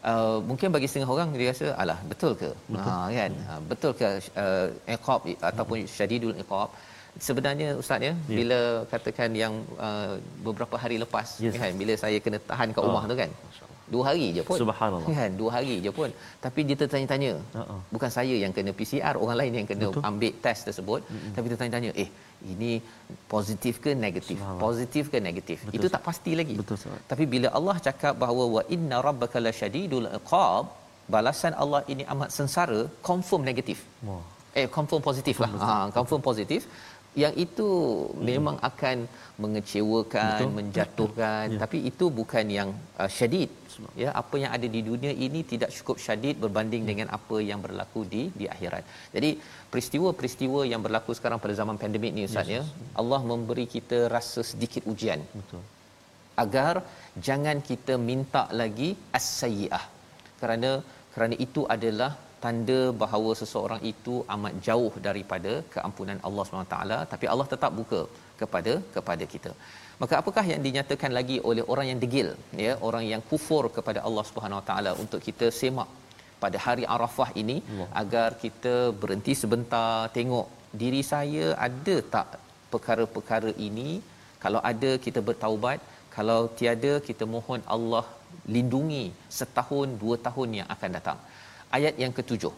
Uh, 0.00 0.40
mungkin 0.48 0.72
bagi 0.74 0.88
setengah 0.88 1.10
orang 1.14 1.28
dia 1.36 1.52
rasa 1.52 1.66
alah 1.82 1.96
betul 2.10 2.32
ke 2.32 2.48
betul. 2.72 2.88
ha 2.88 3.12
kan 3.18 3.32
ha, 3.48 3.54
betul 3.70 3.92
ke 3.98 4.06
uh, 4.44 4.68
iqab 4.96 5.20
ataupun 5.48 5.84
syadidul 5.96 6.32
iqab 6.42 6.68
sebenarnya 7.26 7.68
ustaz 7.82 8.00
ya 8.08 8.12
Ya. 8.32 8.36
bila 8.38 8.58
katakan 8.92 9.30
yang 9.42 9.54
uh, 9.88 10.16
beberapa 10.46 10.76
hari 10.82 10.96
lepas 11.04 11.36
Yes. 11.44 11.52
kan 11.60 11.76
bila 11.82 11.94
saya 12.04 12.16
kena 12.24 12.40
tahan 12.50 12.72
kat 12.76 12.80
rumah 12.88 13.04
Ah, 13.04 13.10
tu 13.12 13.16
kan. 13.22 13.30
Dua 13.94 14.02
hari 14.08 14.26
je 14.36 14.42
pun. 14.48 14.58
Subhanallah. 14.62 15.12
kan? 15.18 15.30
Dua 15.40 15.50
hari 15.56 15.74
je 15.84 15.90
pun. 15.98 16.10
Tapi 16.44 16.60
dia 16.68 16.76
tertanya-tanya. 16.82 17.32
Ha-ha. 17.58 17.76
bukan 17.94 18.10
saya 18.16 18.34
yang 18.42 18.52
kena 18.56 18.72
PCR 18.78 19.14
orang 19.22 19.36
lain 19.40 19.52
yang 19.58 19.68
kena 19.70 19.86
Betul. 19.90 20.08
ambil 20.10 20.32
test 20.44 20.62
tersebut. 20.68 21.00
Mm-hmm. 21.04 21.32
tapi 21.36 21.44
dia 21.50 21.58
tanya-tanya 21.60 21.90
eh 22.04 22.08
ini 22.52 22.72
positif 23.34 23.74
ke 23.84 23.90
negatif? 24.04 24.36
Positif 24.66 25.04
ke 25.12 25.18
negatif? 25.28 25.58
Betul, 25.66 25.76
itu 25.76 25.86
tak 25.94 26.02
pasti 26.08 26.32
lagi. 26.40 26.56
Betul, 26.60 26.76
Ustaz. 26.80 27.00
tapi 27.12 27.24
bila 27.34 27.48
Allah 27.58 27.76
cakap 27.86 28.14
bahawa 28.24 28.44
wa 28.56 28.62
inna 28.76 28.98
rabbaka 29.08 29.38
lasyadidul 29.46 30.08
iqab 30.20 30.64
balasan 31.14 31.52
Allah 31.62 31.80
ini 31.92 32.04
amat 32.14 32.30
sengsara 32.36 32.80
confirm 33.10 33.42
negatif. 33.50 33.80
Wah. 34.10 34.22
eh 34.60 34.66
confirm 34.76 35.02
positif 35.08 35.36
lah. 35.42 35.50
Ha 35.64 35.74
confirm 35.96 36.22
positif 36.28 36.62
yang 37.18 37.34
itu 37.44 37.68
memang 38.30 38.56
akan 38.68 39.10
mengecewakan 39.42 40.38
Betul. 40.38 40.50
menjatuhkan. 40.58 41.46
Ya. 41.54 41.58
tapi 41.62 41.78
itu 41.90 42.04
bukan 42.18 42.46
yang 42.58 42.68
uh, 43.02 43.10
syadid. 43.10 43.50
Ya 44.02 44.10
apa 44.20 44.36
yang 44.42 44.52
ada 44.56 44.66
di 44.74 44.80
dunia 44.88 45.12
ini 45.26 45.40
tidak 45.52 45.70
cukup 45.76 45.96
syadid 46.04 46.36
berbanding 46.44 46.84
dengan 46.90 47.08
apa 47.18 47.36
yang 47.50 47.60
berlaku 47.64 48.00
di 48.12 48.22
di 48.40 48.46
akhirat. 48.54 48.84
Jadi 49.16 49.30
peristiwa-peristiwa 49.72 50.60
yang 50.72 50.82
berlaku 50.86 51.16
sekarang 51.18 51.40
pada 51.44 51.54
zaman 51.60 51.76
pandemik 51.82 52.12
ni 52.16 52.24
ustaz 52.28 52.50
ya 52.56 52.62
Allah 53.00 53.20
memberi 53.32 53.66
kita 53.76 54.00
rasa 54.16 54.42
sedikit 54.52 54.84
ujian. 54.94 55.22
Betul. 55.40 55.62
agar 56.42 56.74
jangan 57.26 57.56
kita 57.68 57.94
minta 58.10 58.42
lagi 58.60 58.90
as-sayyi'ah. 59.18 59.84
Kerana 60.40 60.70
kerana 61.14 61.36
itu 61.46 61.62
adalah 61.74 62.10
tanda 62.44 62.80
bahawa 63.02 63.30
seseorang 63.40 63.80
itu 63.92 64.14
amat 64.34 64.54
jauh 64.66 64.92
daripada 65.06 65.52
keampunan 65.74 66.18
Allah 66.28 66.44
SWT 66.46 66.78
tapi 67.12 67.26
Allah 67.32 67.46
tetap 67.52 67.72
buka 67.80 68.00
kepada 68.40 68.74
kepada 68.96 69.24
kita. 69.34 69.52
Maka 70.02 70.14
apakah 70.20 70.44
yang 70.50 70.62
dinyatakan 70.66 71.10
lagi 71.18 71.36
oleh 71.50 71.64
orang 71.72 71.86
yang 71.90 71.98
degil 72.04 72.28
ya 72.66 72.74
orang 72.88 73.04
yang 73.12 73.22
kufur 73.30 73.64
kepada 73.76 74.00
Allah 74.08 74.24
Subhanahu 74.28 74.60
Wa 74.60 74.66
Taala 74.70 74.92
untuk 75.02 75.20
kita 75.28 75.48
semak 75.60 75.88
pada 76.44 76.58
hari 76.66 76.84
Arafah 76.94 77.28
ini 77.42 77.56
Allah. 77.62 77.88
agar 78.02 78.28
kita 78.44 78.74
berhenti 79.02 79.34
sebentar 79.42 79.94
tengok 80.18 80.46
diri 80.82 81.02
saya 81.12 81.46
ada 81.68 81.96
tak 82.14 82.28
perkara-perkara 82.72 83.52
ini? 83.68 83.90
Kalau 84.44 84.62
ada 84.72 84.92
kita 85.06 85.22
bertaubat. 85.30 85.80
Kalau 86.14 86.40
tiada 86.58 86.92
kita 87.08 87.24
mohon 87.34 87.60
Allah 87.74 88.04
lindungi 88.54 89.04
setahun 89.38 89.88
dua 90.00 90.16
tahun 90.26 90.48
yang 90.58 90.68
akan 90.74 90.90
datang 90.96 91.18
ayat 91.78 91.94
yang 92.02 92.12
ketujuh. 92.18 92.52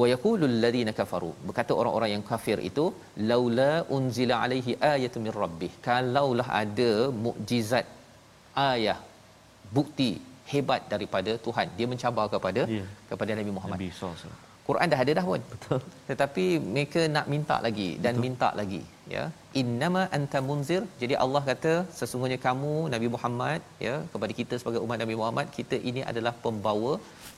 Wa 0.00 0.06
yaqulul 0.12 0.56
ladina 0.64 0.92
kafaru. 1.00 1.30
Berkata 1.48 1.72
orang-orang 1.80 2.10
yang 2.14 2.24
kafir 2.30 2.58
itu 2.70 2.84
laula 3.30 3.72
unzila 3.96 4.34
alaihi 4.44 4.72
ayatun 4.94 5.22
min 5.26 5.34
rabbih. 5.42 5.70
Kalaulah 5.86 6.48
ada 6.62 6.90
mukjizat 7.26 7.86
ayah 8.70 8.98
bukti 9.76 10.10
hebat 10.52 10.82
daripada 10.92 11.32
Tuhan. 11.46 11.68
Dia 11.78 11.86
mencabar 11.92 12.26
kepada 12.34 12.62
Ya. 12.78 12.84
kepada 13.10 13.32
Nabi 13.40 13.52
Muhammad. 13.56 13.78
Nabi 13.80 13.88
SAW. 14.00 14.34
Quran 14.66 14.92
dah 14.92 15.00
ada 15.02 15.12
dah 15.18 15.24
pun. 15.30 15.42
Betul. 15.52 15.80
Tetapi 16.10 16.44
mereka 16.74 17.00
nak 17.16 17.26
minta 17.32 17.56
lagi 17.66 17.88
dan 18.04 18.14
Betul. 18.14 18.24
minta 18.24 18.48
lagi, 18.60 18.80
ya. 19.14 19.24
Innama 19.60 20.02
anta 20.16 20.40
munzir. 20.48 20.82
Jadi 21.02 21.14
Allah 21.24 21.42
kata 21.50 21.72
sesungguhnya 21.98 22.38
kamu 22.46 22.72
Nabi 22.94 23.08
Muhammad, 23.14 23.60
ya, 23.86 23.94
kepada 24.12 24.32
kita 24.40 24.54
sebagai 24.60 24.82
umat 24.86 24.98
Nabi 25.02 25.16
Muhammad, 25.20 25.48
kita 25.58 25.78
ini 25.90 26.02
adalah 26.10 26.34
pembawa 26.46 26.92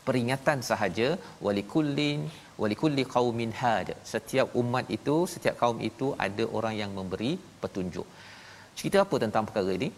peringatan 0.07 0.59
sahaja 0.71 1.09
walikullin 1.47 2.21
walikulli 2.63 3.05
qaumin 3.17 3.53
had. 3.61 3.89
Setiap 4.13 4.57
umat 4.63 4.87
itu, 4.99 5.17
setiap 5.35 5.57
kaum 5.63 5.81
itu 5.91 6.09
ada 6.27 6.47
orang 6.59 6.77
yang 6.83 6.93
memberi 6.99 7.33
petunjuk. 7.63 8.09
Cerita 8.79 8.99
apa 9.05 9.17
tentang 9.25 9.45
perkara 9.49 9.73
ini? 9.81 9.91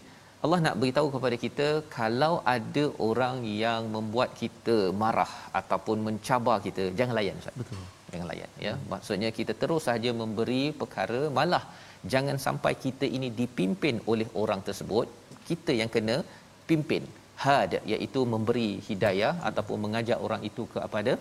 Allah 0.45 0.59
nak 0.65 0.75
beritahu 0.81 1.07
kepada 1.15 1.35
kita 1.45 1.67
kalau 1.97 2.33
ada 2.53 2.83
orang 3.07 3.35
yang 3.63 3.81
membuat 3.95 4.29
kita 4.41 4.77
marah 5.01 5.31
ataupun 5.59 5.97
mencabar 6.07 6.57
kita 6.67 6.83
jangan 6.99 7.15
layan 7.19 7.41
Ustaz. 7.41 7.55
Betul. 7.61 7.83
Jangan 8.11 8.27
layan 8.31 8.51
ya. 8.65 8.73
Hmm. 8.73 8.85
Maksudnya 8.93 9.29
kita 9.39 9.53
terus 9.61 9.83
saja 9.89 10.11
memberi 10.21 10.63
perkara 10.81 11.21
malah 11.37 11.63
jangan 12.13 12.37
sampai 12.45 12.73
kita 12.85 13.05
ini 13.17 13.29
dipimpin 13.41 13.97
oleh 14.13 14.27
orang 14.43 14.63
tersebut 14.69 15.07
kita 15.49 15.71
yang 15.81 15.91
kena 15.95 16.17
pimpin 16.69 17.05
had 17.43 17.73
iaitu 17.93 18.23
memberi 18.33 18.69
hidayah 18.89 19.33
ataupun 19.49 19.77
mengajak 19.85 20.19
orang 20.25 20.41
itu 20.49 20.65
kepada 20.73 21.13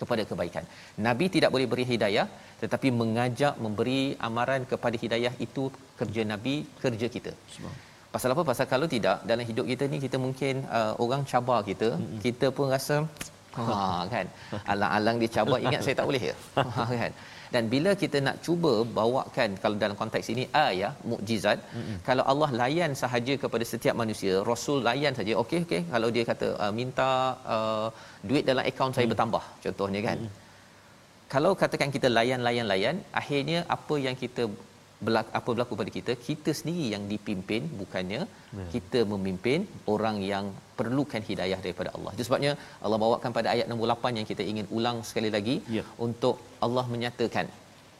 kepada 0.00 0.22
kebaikan. 0.30 0.64
Nabi 1.06 1.26
tidak 1.34 1.52
boleh 1.54 1.68
beri 1.72 1.84
hidayah 1.94 2.26
tetapi 2.62 2.88
mengajak 3.00 3.54
memberi 3.64 4.00
amaran 4.28 4.62
kepada 4.72 4.96
hidayah 5.04 5.34
itu 5.46 5.64
kerja 6.00 6.22
nabi 6.34 6.56
kerja 6.84 7.08
kita. 7.16 7.34
Pasal 8.14 8.32
apa? 8.34 8.42
Pasal 8.50 8.66
kalau 8.72 8.86
tidak 8.94 9.18
dalam 9.30 9.44
hidup 9.50 9.66
kita 9.70 9.84
ni 9.92 9.98
kita 10.06 10.16
mungkin 10.24 10.54
uh, 10.78 10.92
orang 11.04 11.22
cabar 11.30 11.60
kita, 11.70 11.88
mm-hmm. 11.94 12.20
kita 12.26 12.46
pun 12.56 12.66
rasa 12.74 12.96
ha 13.56 13.78
kan. 14.12 14.26
Alang-alang 14.72 15.16
dia 15.22 15.30
cabar 15.36 15.58
ingat 15.64 15.80
saya 15.86 15.96
tak 16.00 16.06
boleh 16.10 16.22
ya. 16.30 16.34
Ha 16.76 16.84
kan. 17.02 17.12
Dan 17.54 17.64
bila 17.72 17.90
kita 18.02 18.18
nak 18.26 18.36
cuba 18.46 18.72
bawakan 18.98 19.50
kalau 19.62 19.76
dalam 19.82 19.96
konteks 20.00 20.28
ini 20.34 20.44
ayah 20.62 20.92
mukjizat, 21.10 21.58
mm-hmm. 21.78 21.98
kalau 22.08 22.24
Allah 22.32 22.50
layan 22.60 22.92
sahaja 23.02 23.34
kepada 23.42 23.64
setiap 23.72 23.96
manusia, 24.02 24.34
Rasul 24.50 24.78
layan 24.88 25.14
saja. 25.18 25.34
Okey 25.42 25.60
okey 25.66 25.82
kalau 25.94 26.10
dia 26.16 26.24
kata 26.30 26.48
uh, 26.62 26.72
minta 26.78 27.10
uh, 27.56 27.88
duit 28.28 28.46
dalam 28.50 28.64
akaun 28.70 28.94
saya 28.98 29.06
mm. 29.08 29.12
bertambah 29.14 29.44
contohnya 29.66 30.02
kan. 30.08 30.18
Mm-hmm. 30.22 30.42
Kalau 31.34 31.52
katakan 31.60 31.90
kita 31.96 32.08
layan-layan-layan, 32.16 32.96
akhirnya 33.20 33.60
apa 33.76 33.94
yang 34.06 34.16
kita 34.22 34.42
berlaku, 35.06 35.30
apa 35.38 35.48
berlaku 35.54 35.74
pada 35.80 35.90
kita 35.96 36.12
kita 36.28 36.50
sendiri 36.58 36.86
yang 36.94 37.04
dipimpin 37.12 37.62
bukannya 37.80 38.20
ya. 38.60 38.68
kita 38.74 39.00
memimpin 39.12 39.60
orang 39.94 40.18
yang 40.32 40.46
perlukan 40.78 41.22
hidayah 41.30 41.58
daripada 41.64 41.90
Allah. 41.96 42.12
Itu 42.16 42.24
sebabnya 42.28 42.52
Allah 42.84 42.98
bawakan 43.04 43.32
pada 43.38 43.48
ayat 43.54 43.68
nombor 43.72 43.88
8 43.94 44.18
yang 44.20 44.28
kita 44.30 44.44
ingin 44.52 44.68
ulang 44.78 45.00
sekali 45.10 45.30
lagi 45.36 45.56
ya. 45.78 45.84
untuk 46.06 46.36
Allah 46.66 46.86
menyatakan 46.94 47.48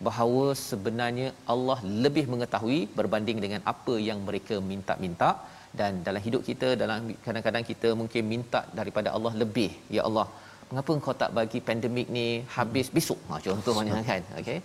bahawa 0.07 0.47
sebenarnya 0.69 1.29
Allah 1.55 1.79
lebih 2.05 2.25
mengetahui 2.33 2.81
berbanding 2.99 3.39
dengan 3.45 3.61
apa 3.73 3.95
yang 4.09 4.19
mereka 4.29 4.57
minta-minta 4.71 5.31
dan 5.79 5.93
dalam 6.07 6.23
hidup 6.27 6.43
kita 6.49 6.69
dalam 6.83 7.11
kadang-kadang 7.27 7.65
kita 7.71 7.89
mungkin 8.01 8.25
minta 8.33 8.61
daripada 8.79 9.09
Allah 9.17 9.33
lebih 9.43 9.71
ya 9.97 10.03
Allah 10.09 10.27
mengapa 10.71 10.91
engkau 10.97 11.15
tak 11.23 11.31
bagi 11.39 11.59
pandemik 11.69 12.09
ni 12.17 12.27
habis 12.57 12.89
besok 12.97 13.21
ha 13.31 13.41
contohnya 13.47 14.03
kan 14.11 14.23
okey 14.41 14.59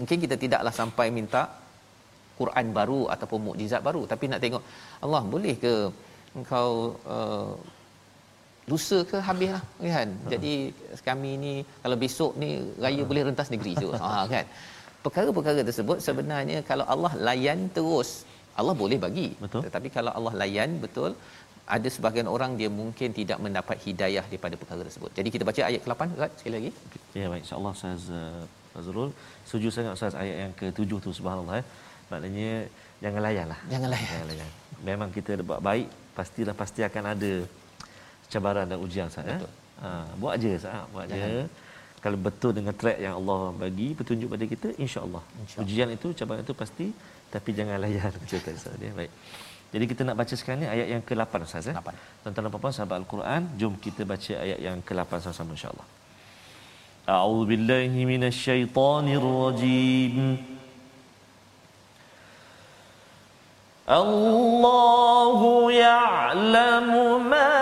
mungkin 0.00 0.18
kita 0.24 0.36
tidaklah 0.44 0.72
sampai 0.80 1.06
minta 1.18 1.42
Quran 2.40 2.66
baru 2.78 3.00
ataupun 3.14 3.40
mukjizat 3.46 3.82
baru. 3.88 4.02
Tapi 4.12 4.24
nak 4.30 4.40
tengok 4.44 4.62
Allah 5.04 5.22
boleh 5.34 5.54
ke 5.64 5.72
engkau 6.38 6.70
uh, 7.16 7.52
lusa 8.70 8.98
ke 9.10 9.18
habislah? 9.28 9.62
Kan? 9.96 10.08
Uh 10.14 10.30
jadi 10.32 10.54
kami 11.08 11.30
ni 11.44 11.54
kalau 11.84 11.96
besok 12.04 12.32
ni 12.42 12.50
raya 12.84 13.02
uh 13.04 13.08
boleh 13.10 13.22
rentas 13.28 13.50
negeri 13.54 13.72
tu. 13.82 13.90
Ha 14.02 14.10
kan? 14.34 14.46
Perkara-perkara 15.04 15.60
tersebut 15.68 15.98
sebenarnya 16.06 16.58
kalau 16.70 16.86
Allah 16.94 17.12
layan 17.28 17.60
terus 17.76 18.10
Allah 18.60 18.74
boleh 18.82 18.98
bagi. 19.06 19.28
Betul. 19.44 19.60
tetapi 19.66 19.88
kalau 19.96 20.12
Allah 20.18 20.34
layan 20.42 20.70
betul 20.84 21.12
ada 21.76 21.88
sebahagian 21.94 22.28
orang 22.34 22.52
dia 22.60 22.70
mungkin 22.80 23.08
tidak 23.18 23.38
mendapat 23.44 23.76
hidayah 23.86 24.24
daripada 24.30 24.54
perkara 24.60 24.82
tersebut. 24.88 25.10
Jadi 25.18 25.28
kita 25.34 25.44
baca 25.48 25.60
ayat 25.68 25.80
ke-8 25.84 26.02
Ustaz? 26.16 26.30
Sekali 26.40 26.54
lagi. 26.56 26.70
Ya 27.20 27.26
baik. 27.32 27.42
insya-Allah 27.44 27.72
Ustaz 27.78 28.04
Fazrul. 28.74 29.10
Setuju 29.48 29.68
sangat 29.76 29.92
Ustaz 29.98 30.14
ayat 30.22 30.36
yang 30.42 30.52
ke-7 30.58 30.90
tu 31.04 31.10
subhanallah 31.18 31.60
ya. 31.60 31.64
Maknanya 32.10 32.50
jangan 33.04 33.20
layanlah. 33.26 33.60
Jangan 33.72 33.88
layan. 33.94 34.10
Jangan 34.12 34.28
layan. 34.32 34.50
Memang 34.88 35.08
kita 35.16 35.30
buat 35.50 35.60
baik 35.68 35.88
pastilah 36.18 36.54
pasti 36.62 36.80
akan 36.88 37.04
ada 37.14 37.32
cabaran 38.32 38.66
dan 38.70 38.78
ujian 38.84 39.06
Ustaz 39.12 39.26
ya. 39.32 39.38
Ha, 39.82 39.88
buat 40.20 40.32
aje 40.36 40.50
Ustaz, 40.60 40.84
buat 40.92 41.04
aje. 41.06 41.46
Kalau 41.98 42.18
betul 42.26 42.54
dengan 42.54 42.74
track 42.80 42.98
yang 43.02 43.14
Allah 43.18 43.40
bagi 43.62 43.88
petunjuk 43.98 44.28
pada 44.34 44.44
kita 44.46 44.68
insya-Allah. 44.84 45.22
Insya 45.42 45.56
ujian 45.62 45.88
itu 45.90 46.08
cabaran 46.18 46.42
itu 46.46 46.54
pasti 46.62 46.86
tapi 47.34 47.50
jangan 47.58 47.76
layan 47.84 48.10
kata 48.30 48.50
Ustaz 48.60 48.74
ya. 48.78 48.92
Baik. 49.00 49.12
Jadi 49.68 49.84
kita 49.84 50.00
nak 50.08 50.16
baca 50.16 50.34
sekarang 50.40 50.64
ni 50.64 50.68
ayat 50.74 50.88
yang 50.96 51.02
ke-8 51.04 51.32
Ustaz. 51.44 51.68
8. 51.68 52.24
Tuan-tuan 52.24 52.44
dan 52.48 52.52
puan 52.56 52.72
sahabat 52.72 52.96
Al-Quran, 53.04 53.42
jom 53.60 53.76
kita 53.76 54.02
baca 54.08 54.32
ayat 54.44 54.58
yang 54.64 54.80
ke-8 54.80 55.12
sama-sama 55.28 55.52
insya-Allah. 55.52 55.86
أعوذ 57.08 57.46
بالله 57.46 57.92
من 58.04 58.24
الشيطان 58.24 59.06
الرجيم. 59.08 60.16
الله 63.88 65.38
يعلم 65.72 66.88
ما 67.30 67.57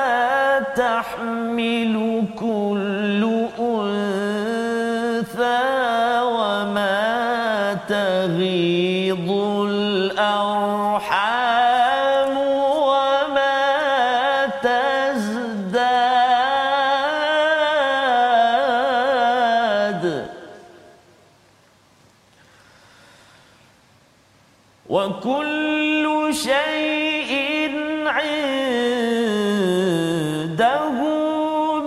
وكل 25.16 26.34
شيء 26.34 27.72
عنده 28.06 28.36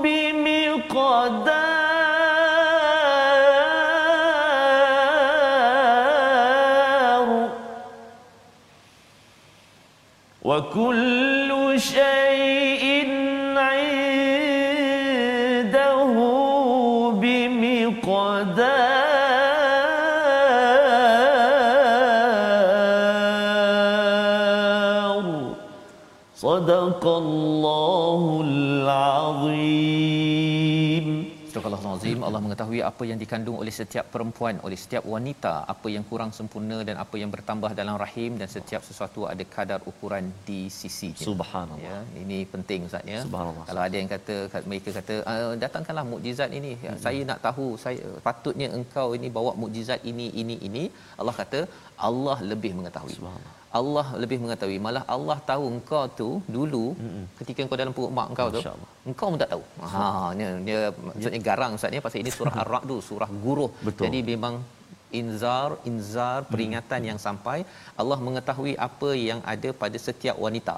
بمقدار. 0.04 1.60
وكل 10.42 10.99
mengetahui 32.70 32.82
apa 32.90 33.04
yang 33.10 33.20
dikandung 33.24 33.58
oleh 33.62 33.74
setiap 33.80 34.06
perempuan 34.14 34.56
oleh 34.66 34.78
setiap 34.84 35.04
wanita 35.14 35.54
apa 35.74 35.88
yang 35.96 36.04
kurang 36.10 36.32
sempurna 36.38 36.78
dan 36.88 36.96
apa 37.04 37.16
yang 37.22 37.32
bertambah 37.36 37.72
dalam 37.80 37.96
rahim 38.04 38.32
dan 38.42 38.48
setiap 38.56 38.82
sesuatu 38.90 39.22
ada 39.32 39.44
kadar 39.56 39.80
ukuran 39.92 40.26
di 40.48 40.62
sisi 40.80 41.10
subhanallah. 41.30 41.82
Ya 41.88 41.98
ini 42.24 42.40
penting 42.54 42.80
ustaz 42.90 43.12
ya. 43.14 43.20
Subhanallah. 43.26 43.66
Kalau 43.70 43.82
ada 43.88 43.96
yang 44.02 44.10
kata 44.16 44.36
mereka 44.70 44.90
kata 45.00 45.16
ah, 45.32 45.54
datangkanlah 45.64 46.06
mukjizat 46.14 46.52
ini. 46.60 46.74
Ya, 46.86 46.94
hmm. 46.94 47.02
saya 47.06 47.22
nak 47.30 47.40
tahu 47.48 47.66
saya 47.86 48.10
patutnya 48.28 48.70
engkau 48.80 49.08
ini 49.18 49.30
bawa 49.38 49.54
mukjizat 49.62 50.02
ini 50.12 50.28
ini 50.44 50.58
ini. 50.70 50.84
Allah 51.22 51.36
kata 51.42 51.62
Allah 52.10 52.38
lebih 52.52 52.74
mengetahui. 52.80 53.16
Subhanallah 53.20 53.56
Allah 53.78 54.08
lebih 54.22 54.38
mengetahui. 54.44 54.78
Malah 54.86 55.04
Allah 55.16 55.38
tahu 55.50 55.64
engkau 55.74 56.04
tu 56.20 56.30
dulu 56.56 56.86
mm-hmm. 56.98 57.24
ketika 57.40 57.60
engkau 57.66 57.78
dalam 57.82 57.94
perut 57.98 58.12
mak 58.18 58.28
engkau 58.34 58.48
tu 58.56 58.62
engkau 59.10 59.28
pun 59.32 59.40
tak 59.44 59.52
tahu. 59.54 59.64
Ha 59.94 60.04
dia, 60.40 60.50
dia 60.68 60.80
maksudnya 61.08 61.42
garang 61.50 61.78
ustaz 61.78 61.94
ni 61.94 62.02
pasal 62.06 62.20
ini 62.24 62.34
surah 62.38 62.56
ar-ra'd 62.64 62.92
surah 63.10 63.30
guruh. 63.46 63.72
Betul. 63.88 64.04
jadi 64.08 64.20
memang 64.32 64.56
inzar 65.20 65.70
inzar 65.90 66.40
peringatan 66.52 67.02
mm. 67.02 67.10
yang 67.10 67.20
sampai 67.28 67.60
Allah 68.02 68.18
mengetahui 68.28 68.74
apa 68.88 69.10
yang 69.30 69.40
ada 69.54 69.70
pada 69.84 69.98
setiap 70.08 70.38
wanita 70.46 70.78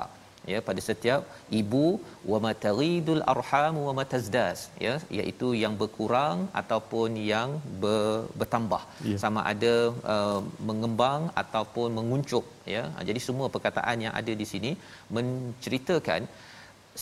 ya 0.51 0.59
pada 0.67 0.81
setiap 0.87 1.21
ibu 1.59 1.85
wa 2.31 2.37
mataridul 2.45 3.21
arham 3.33 3.75
wa 3.87 3.93
matazdas 3.99 4.59
ya 4.85 4.93
iaitu 5.17 5.47
yang 5.63 5.73
berkurang 5.81 6.37
ataupun 6.61 7.09
yang 7.33 7.49
ber, 7.81 8.25
bertambah. 8.39 8.83
Ya. 9.09 9.17
sama 9.23 9.41
ada 9.53 9.73
uh, 10.13 10.41
mengembang 10.69 11.21
ataupun 11.43 11.89
menguncup 11.97 12.45
ya. 12.75 12.83
Jadi 13.09 13.21
semua 13.27 13.49
perkataan 13.55 13.97
yang 14.05 14.15
ada 14.21 14.33
di 14.41 14.47
sini 14.53 14.71
menceritakan 15.17 16.23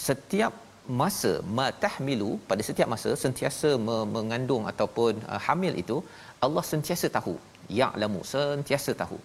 setiap 0.08 0.54
masa 1.02 1.32
matahmilu 1.58 2.32
pada 2.50 2.62
setiap 2.68 2.88
masa 2.94 3.10
sentiasa 3.24 3.70
me- 3.88 4.08
mengandung 4.16 4.64
ataupun 4.72 5.14
uh, 5.32 5.42
hamil 5.48 5.74
itu 5.84 5.98
Allah 6.46 6.64
sentiasa 6.72 7.08
tahu 7.18 7.36
ya'lamu 7.80 8.22
sentiasa 8.34 8.92
tahu 9.02 9.18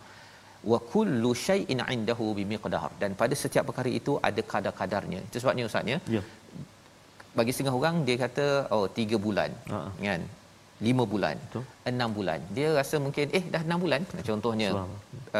wa 0.70 0.79
kullu 0.92 1.31
syai'in 1.46 1.81
'indahu 1.94 2.27
bimiqdar. 2.38 2.90
Dan 3.03 3.11
pada 3.20 3.35
setiap 3.42 3.64
perkara 3.68 3.90
itu 4.00 4.12
ada 4.29 4.42
kadar-kadarnya. 4.53 5.20
Itu 5.29 5.38
sebabnya 5.44 5.66
ustaz 5.70 5.92
ya? 5.94 5.98
Ya. 6.16 6.22
bagi 7.38 7.53
setengah 7.55 7.74
orang 7.79 7.96
dia 8.07 8.16
kata 8.24 8.46
oh 8.74 8.87
3 8.96 9.18
bulan 9.24 9.50
Ha. 9.72 9.79
kan? 10.09 10.22
5 10.88 11.05
bulan 11.12 11.37
Betul. 11.46 11.62
6 11.90 12.16
bulan. 12.18 12.38
Dia 12.57 12.68
rasa 12.79 12.96
mungkin 13.05 13.27
eh 13.38 13.44
dah 13.55 13.62
6 13.66 13.85
bulan? 13.85 14.00
Contohnya 14.29 14.68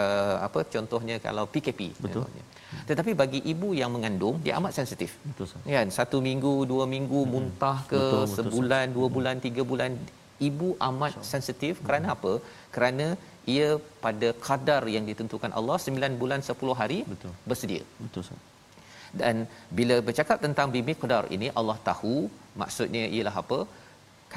uh, 0.01 0.37
apa 0.47 0.61
contohnya 0.75 1.17
kalau 1.27 1.45
PKP 1.53 1.81
Betul. 2.05 2.25
contohnya. 2.27 2.45
tetapi 2.91 3.11
bagi 3.21 3.41
ibu 3.53 3.69
yang 3.81 3.91
mengandung 3.95 4.37
dia 4.45 4.55
amat 4.59 4.73
sensitif. 4.79 5.11
Betul 5.29 5.47
kan? 5.77 5.89
Satu 5.99 6.19
minggu 6.29 6.53
dua 6.73 6.85
minggu 6.95 7.21
muntah 7.35 7.79
ke 7.93 8.01
Betul, 8.01 8.23
betul, 8.23 8.35
sebulan 8.37 8.87
dua 8.97 9.09
bulan 9.17 9.37
tiga 9.47 9.63
bulan 9.71 9.91
ibu 10.49 10.69
amat 10.89 11.15
sensitif. 11.33 11.75
Kerana 11.87 12.09
apa? 12.17 12.33
Kerana 12.77 13.07
ia 13.55 13.69
pada 14.05 14.29
kadar 14.47 14.83
yang 14.97 15.05
ditentukan 15.11 15.53
Allah 15.59 15.77
9 15.87 16.21
bulan 16.23 16.41
10 16.51 16.81
hari 16.81 16.99
Betul. 17.13 17.33
bersedia. 17.51 17.85
Betul 18.05 18.23
Ustaz. 18.27 18.43
dan 19.21 19.37
bila 19.79 19.97
bercakap 20.07 20.39
tentang 20.45 20.69
bibi 20.75 20.93
qadar 21.03 21.25
ini 21.37 21.49
Allah 21.59 21.77
tahu 21.89 22.15
maksudnya 22.63 23.05
ialah 23.17 23.35
apa? 23.43 23.59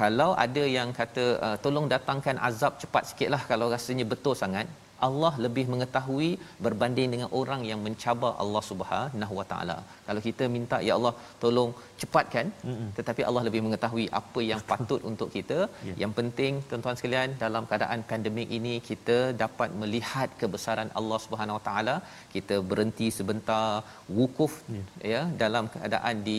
Kalau 0.00 0.30
ada 0.44 0.64
yang 0.76 0.90
kata 0.98 1.24
uh, 1.46 1.56
tolong 1.64 1.86
datangkan 1.92 2.36
azab 2.48 2.72
cepat 2.82 3.02
sikitlah 3.10 3.42
kalau 3.50 3.66
rasanya 3.74 4.04
betul 4.12 4.34
sangat 4.42 4.66
Allah 5.06 5.32
lebih 5.44 5.64
mengetahui 5.72 6.30
berbanding 6.64 7.08
dengan 7.14 7.28
orang 7.40 7.60
yang 7.70 7.80
mencabar 7.86 8.32
Allah 8.42 8.62
Subhanahu 8.70 9.34
Wa 9.40 9.46
Taala. 9.50 9.76
Kalau 10.06 10.20
kita 10.26 10.44
minta 10.56 10.78
ya 10.88 10.92
Allah 10.98 11.14
tolong 11.42 11.70
cepatkan 12.00 12.46
mm-hmm. 12.68 12.88
tetapi 12.98 13.22
Allah 13.28 13.42
lebih 13.48 13.62
mengetahui 13.66 14.06
apa 14.20 14.42
yang 14.50 14.62
patut 14.70 15.02
untuk 15.10 15.30
kita. 15.36 15.58
Ya. 15.88 15.94
Yang 16.02 16.12
penting 16.18 16.52
tuan-tuan 16.70 16.98
sekalian 17.00 17.36
dalam 17.44 17.64
keadaan 17.70 18.02
pandemik 18.12 18.50
ini 18.58 18.74
kita 18.90 19.18
dapat 19.44 19.70
melihat 19.82 20.30
kebesaran 20.42 20.92
Allah 21.00 21.20
Subhanahu 21.26 21.58
Wa 21.58 21.64
Taala. 21.68 21.96
Kita 22.36 22.58
berhenti 22.70 23.08
sebentar 23.18 23.66
wukuf 24.20 24.54
Ya. 24.76 24.82
ya 25.12 25.20
dalam 25.42 25.64
keadaan 25.74 26.16
di 26.28 26.38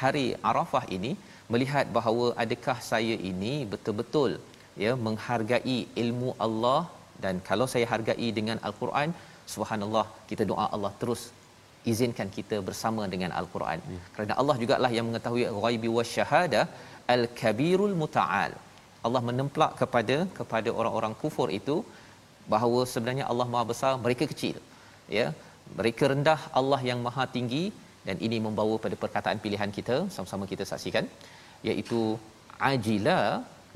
hari 0.00 0.26
Arafah 0.50 0.84
ini 0.96 1.12
melihat 1.52 1.86
bahawa 1.96 2.26
adakah 2.42 2.78
saya 2.92 3.16
ini 3.30 3.52
betul-betul 3.72 4.32
ya 4.84 4.92
menghargai 5.06 5.78
ilmu 6.02 6.30
Allah 6.46 6.80
dan 7.24 7.34
kalau 7.48 7.66
saya 7.72 7.86
hargai 7.92 8.28
dengan 8.38 8.58
al-Quran 8.68 9.10
subhanallah 9.54 10.06
kita 10.30 10.44
doa 10.50 10.66
Allah 10.76 10.92
terus 11.02 11.22
izinkan 11.90 12.28
kita 12.36 12.56
bersama 12.68 13.02
dengan 13.12 13.30
al-Quran. 13.40 13.78
Ya. 13.94 14.00
kerana 14.14 14.32
Allah 14.40 14.56
jugalah 14.62 14.90
yang 14.96 15.06
mengetahui 15.10 15.44
ghaibi 15.64 15.90
wasyahadah 15.98 16.64
al-kabirul 17.14 17.94
mutaal. 18.02 18.52
Allah 19.06 19.22
menemplak 19.28 19.72
kepada 19.80 20.16
kepada 20.38 20.70
orang-orang 20.80 21.14
kufur 21.22 21.48
itu 21.60 21.76
bahawa 22.54 22.80
sebenarnya 22.92 23.24
Allah 23.32 23.46
Maha 23.52 23.64
besar 23.72 23.92
mereka 24.06 24.24
kecil 24.32 24.58
ya. 25.18 25.28
Mereka 25.78 26.04
rendah 26.12 26.40
Allah 26.60 26.80
yang 26.90 27.00
maha 27.06 27.24
tinggi. 27.36 27.64
Dan 28.06 28.16
ini 28.26 28.36
membawa 28.44 28.74
pada 28.84 28.96
perkataan 29.02 29.38
pilihan 29.44 29.70
kita 29.78 29.96
sama-sama 30.12 30.44
kita 30.52 30.64
saksikan 30.70 31.04
iaitu 31.68 32.00
ajila 32.70 33.18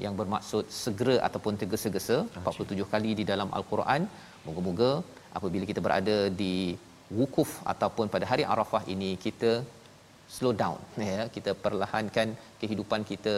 yang 0.04 0.14
bermaksud 0.20 0.64
segera 0.83 1.16
ataupun 1.26 1.54
tergesa-gesa 1.61 2.16
47 2.40 2.90
kali 2.92 3.11
di 3.20 3.24
dalam 3.30 3.48
al-Quran. 3.59 4.02
Moga-moga 4.46 4.90
apabila 5.38 5.64
kita 5.70 5.80
berada 5.87 6.16
di 6.42 6.54
wukuf 7.20 7.50
ataupun 7.72 8.07
pada 8.14 8.26
hari 8.33 8.44
Arafah 8.52 8.83
ini 8.94 9.11
kita 9.24 9.50
slow 10.37 10.54
down 10.62 10.78
ya. 11.11 11.22
Kita 11.37 11.52
perlahankan 11.64 12.28
kehidupan 12.61 13.02
kita 13.12 13.35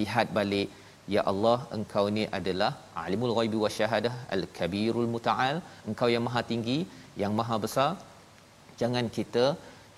lihat 0.00 0.28
balik 0.38 0.68
ya 1.14 1.22
Allah 1.30 1.58
engkau 1.76 2.04
ni 2.16 2.24
adalah 2.38 2.70
alimul 3.04 3.34
ghaibi 3.38 3.58
wasyahadah 3.64 4.14
al-kabirul 4.36 5.10
mutaal. 5.16 5.56
Engkau 5.90 6.08
yang 6.14 6.24
maha 6.28 6.42
tinggi 6.52 6.78
yang 7.22 7.34
maha 7.40 7.58
besar. 7.66 7.90
Jangan 8.80 9.06
kita 9.18 9.44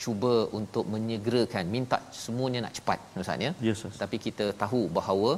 cuba 0.03 0.35
untuk 0.59 0.85
menyegerakan 0.93 1.65
minta 1.75 1.97
semuanya 2.21 2.61
nak 2.65 2.75
cepat 2.79 2.99
maksudnya 3.15 3.51
Yes, 3.67 3.81
Ustaz. 3.87 3.99
tapi 4.03 4.17
kita 4.27 4.47
tahu 4.63 4.81
bahawa 4.99 5.33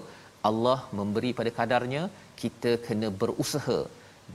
Allah 0.51 0.79
memberi 0.99 1.31
pada 1.41 1.51
kadarnya 1.59 2.03
kita 2.43 2.71
kena 2.87 3.09
berusaha 3.23 3.79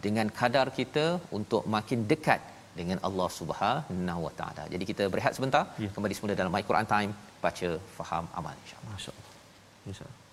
dengan 0.06 0.28
kadar 0.40 0.68
kita 0.80 1.06
untuk 1.38 1.64
makin 1.76 2.00
dekat 2.12 2.42
dengan 2.80 2.98
Allah 3.08 3.30
Subhanahu 3.40 4.22
Wa 4.28 4.34
Taala. 4.40 4.64
Jadi 4.74 4.84
kita 4.92 5.04
berehat 5.14 5.34
sebentar 5.38 5.64
Ya. 5.86 5.90
kembali 5.96 6.16
semula 6.18 6.40
dalam 6.42 6.54
My 6.56 6.64
Quran 6.70 6.88
Time 6.94 7.12
baca 7.46 7.70
faham 7.98 8.26
amal 8.40 8.56
insya-Allah. 8.64 8.94
Masya-Allah. 8.96 9.34
Insya-Allah. 9.90 10.27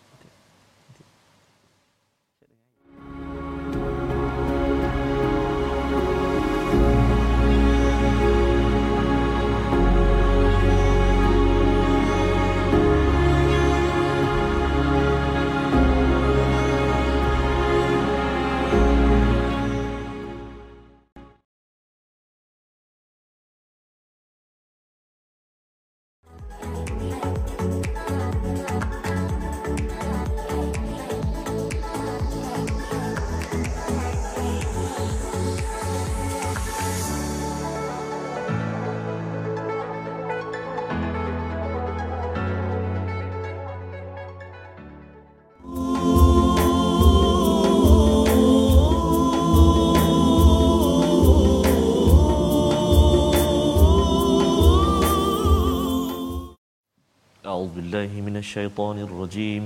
بالله 57.94 58.20
من 58.26 58.36
الشيطان 58.36 58.98
الرجيم. 59.06 59.64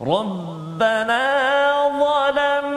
ربنا 0.00 1.24
ظلمنا 1.98 2.67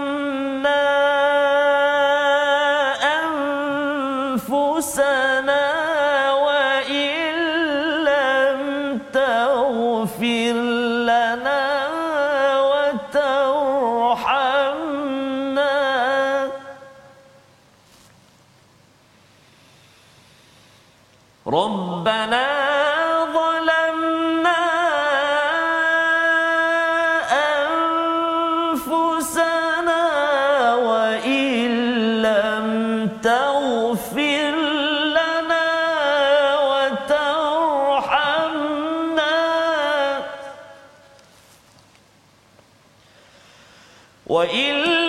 وإن 44.31 44.99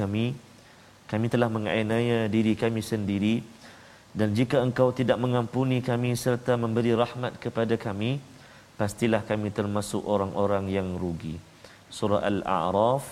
Kami 0.00 0.24
kami 1.10 1.26
telah 1.34 1.48
menganiaya 1.56 2.18
diri 2.34 2.54
kami 2.64 2.80
sendiri. 2.92 3.34
Dan 4.18 4.34
jika 4.38 4.58
engkau 4.66 4.88
tidak 5.00 5.18
mengampuni 5.24 5.78
kami 5.90 6.10
serta 6.24 6.52
memberi 6.62 6.92
rahmat 7.02 7.32
kepada 7.44 7.74
kami 7.86 8.10
pastilah 8.80 9.22
kami 9.30 9.48
termasuk 9.58 10.02
orang-orang 10.14 10.64
yang 10.76 10.88
rugi. 11.02 11.34
Surah 11.98 12.22
al-a'raf 12.30 13.06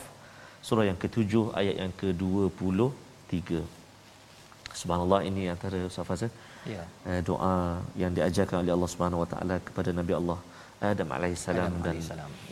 surah 0.68 0.84
yang 0.90 0.98
ketujuh 1.04 1.44
ayat 1.60 1.76
yang 1.82 1.92
ke-23 2.00 3.62
subhanallah 4.80 5.20
ini 5.28 5.42
antara 5.54 5.78
Ustaz 5.90 6.06
Fazal 6.08 6.30
ya. 6.74 6.82
Uh, 7.08 7.20
doa 7.28 7.54
yang 8.02 8.12
diajarkan 8.16 8.56
oleh 8.62 8.72
Allah 8.76 8.90
Subhanahu 8.94 9.22
wa 9.22 9.28
taala 9.32 9.56
kepada 9.68 9.90
Nabi 10.00 10.12
Allah 10.20 10.38
Adam 10.90 11.08
alaihissalam 11.16 11.72
dan 11.86 11.96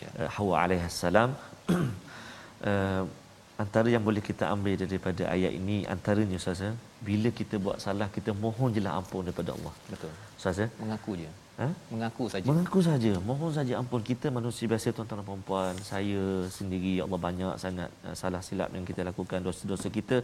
ya. 0.02 0.08
uh, 0.22 0.28
Hawa 0.36 0.54
alaihissalam. 0.64 1.30
Uh, 1.70 3.04
antara 3.62 3.88
yang 3.94 4.04
boleh 4.08 4.22
kita 4.28 4.44
ambil 4.54 4.74
daripada 4.82 5.22
ayat 5.34 5.52
ini 5.58 5.76
antaranya 5.94 6.36
Ustaz 6.40 6.60
ya, 6.66 6.70
bila 7.08 7.28
kita 7.40 7.56
buat 7.64 7.78
salah 7.84 8.08
kita 8.16 8.30
mohon 8.44 8.68
jelah 8.76 8.92
ampun 9.00 9.22
daripada 9.28 9.50
Allah. 9.56 9.74
Betul. 9.92 10.12
Ustaz 10.38 10.60
ya? 10.62 10.68
mengaku 10.82 11.12
je. 11.20 11.30
Ha? 11.60 11.68
mengaku 11.92 12.24
saja. 12.32 12.44
Mengaku 12.48 12.78
saja. 12.88 13.12
Mohon 13.28 13.52
saja 13.58 13.72
ampun. 13.80 14.00
Kita 14.10 14.28
manusia 14.38 14.68
biasa 14.72 14.92
tuan-tuan 14.96 15.22
dan 15.24 15.40
puan 15.48 15.76
saya 15.92 16.24
sendiri 16.56 16.92
ya 16.98 17.02
Allah 17.06 17.20
banyak 17.28 17.54
sangat 17.64 17.90
uh, 18.06 18.14
salah 18.20 18.42
silap 18.48 18.68
yang 18.76 18.84
kita 18.90 19.00
lakukan 19.10 19.40
dosa-dosa 19.48 19.88
kita. 19.98 20.18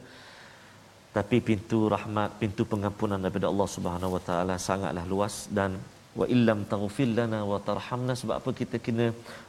Tapi 1.16 1.38
pintu 1.49 1.79
rahmat 1.95 2.31
pintu 2.42 2.62
pengampunan 2.73 3.21
daripada 3.25 3.49
Allah 3.53 3.68
Subhanahu 3.77 4.14
wa 4.16 4.23
taala 4.29 4.55
sangatlah 4.68 5.05
luas 5.12 5.35
dan 5.59 5.73
wa 6.21 6.27
illam 6.35 6.59
taghfir 6.73 7.09
lana 7.18 7.40
wa 7.51 7.59
tarhamna 7.68 8.14
sebab 8.21 8.37
apa 8.40 8.51
kita 8.61 8.77
kena 8.87 9.07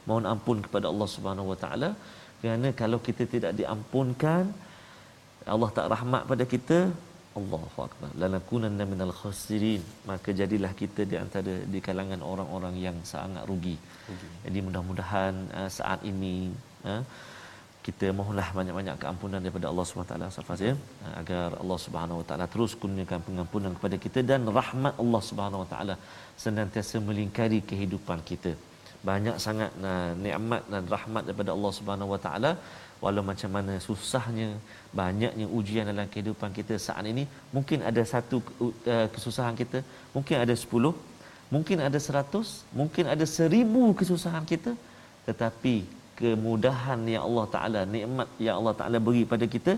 mohon 0.08 0.24
ampun 0.32 0.58
kepada 0.66 0.86
Allah 0.92 1.08
Subhanahu 1.14 1.50
wa 1.52 1.58
taala 1.62 1.88
kerana 2.44 2.70
kalau 2.82 3.00
kita 3.08 3.24
tidak 3.34 3.52
diampunkan 3.60 4.44
Allah 5.54 5.70
tak 5.76 5.86
rahmat 5.94 6.22
pada 6.30 6.44
kita 6.54 6.78
Allahu 7.40 7.78
akbar 7.84 8.10
lanakunanna 8.22 8.84
minal 8.90 9.14
khasirin 9.20 9.82
maka 10.10 10.30
jadilah 10.40 10.72
kita 10.80 11.02
di 11.12 11.16
antara 11.22 11.54
di 11.74 11.80
kalangan 11.86 12.20
orang-orang 12.32 12.74
yang 12.86 12.96
sangat 13.12 13.44
rugi. 13.50 13.76
rugi. 14.10 14.28
Jadi 14.44 14.58
mudah-mudahan 14.66 15.34
uh, 15.60 15.70
saat 15.78 16.00
ini 16.10 16.34
uh, 16.90 17.02
kita 17.86 18.06
mohonlah 18.18 18.48
banyak-banyak 18.58 18.96
keampunan 19.02 19.40
daripada 19.44 19.66
Allah 19.70 19.84
SWT 19.84 20.14
Safaz, 20.36 20.60
ya, 20.68 20.74
agar 21.20 21.48
Allah 21.62 21.78
Subhanahu 21.86 22.20
Wa 22.20 22.26
Taala 22.28 22.46
terus 22.52 22.72
kurniakan 22.82 23.20
pengampunan 23.26 23.72
kepada 23.76 23.96
kita 24.04 24.20
dan 24.30 24.48
rahmat 24.58 24.94
Allah 25.02 25.22
Subhanahu 25.30 25.62
Wa 25.64 25.68
Taala 25.72 25.94
senantiasa 26.44 27.02
melingkari 27.08 27.60
kehidupan 27.72 28.20
kita. 28.30 28.52
Banyak 29.08 29.36
sangat 29.46 29.70
uh, 29.90 30.10
nikmat 30.24 30.62
dan 30.72 30.84
rahmat 30.94 31.22
daripada 31.28 31.50
Allah 31.56 31.72
Subhanahu 31.78 32.12
Wa 32.14 32.20
Taala. 32.26 32.52
Walau 33.04 33.22
macam 33.30 33.50
mana 33.56 33.74
susahnya 33.86 34.48
banyaknya 35.00 35.46
ujian 35.58 35.84
dalam 35.90 36.06
kehidupan 36.12 36.50
kita 36.58 36.74
saat 36.84 37.04
ini 37.12 37.24
mungkin 37.56 37.78
ada 37.88 38.02
satu 38.12 38.36
uh, 38.92 39.08
kesusahan 39.14 39.54
kita 39.62 39.78
mungkin 40.14 40.36
ada 40.44 40.54
sepuluh 40.62 40.94
mungkin 41.54 41.84
ada 41.88 41.98
seratus 42.06 42.48
mungkin 42.80 43.04
ada 43.14 43.26
seribu 43.36 43.82
kesusahan 44.00 44.46
kita. 44.52 44.72
Tetapi 45.28 45.74
kemudahan 46.20 47.00
yang 47.14 47.22
Allah 47.28 47.46
Taala 47.56 47.80
nikmat 47.94 48.28
yang 48.46 48.56
Allah 48.60 48.74
Taala 48.80 48.98
beri 49.06 49.24
pada 49.34 49.48
kita 49.56 49.74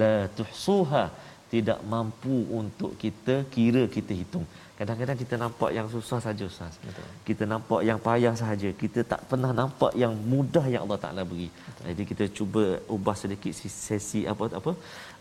la 0.00 0.14
tuhsuha 0.38 1.04
tidak 1.52 1.80
mampu 1.92 2.36
untuk 2.60 2.92
kita 3.02 3.36
kira 3.54 3.82
kita 3.96 4.12
hitung 4.20 4.46
kadang-kadang 4.80 5.18
kita 5.22 5.34
nampak 5.42 5.70
yang 5.76 5.86
susah 5.94 6.18
saja 6.26 6.44
ustaz 6.50 6.74
Betul. 6.84 7.08
kita 7.28 7.44
nampak 7.52 7.80
yang 7.88 7.98
payah 8.06 8.34
saja 8.42 8.68
kita 8.82 9.00
tak 9.12 9.20
pernah 9.30 9.50
nampak 9.60 9.92
yang 10.02 10.14
mudah 10.32 10.64
yang 10.72 10.82
Allah 10.84 11.00
Taala 11.04 11.22
beri 11.30 11.48
Betul. 11.66 11.84
jadi 11.88 12.02
kita 12.10 12.24
cuba 12.38 12.64
ubah 12.96 13.16
sedikit 13.22 13.52
sesi 13.88 14.22
apa 14.32 14.48
apa 14.60 14.72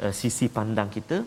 uh, 0.04 0.14
sisi 0.22 0.48
pandang 0.58 0.92
kita 0.98 1.20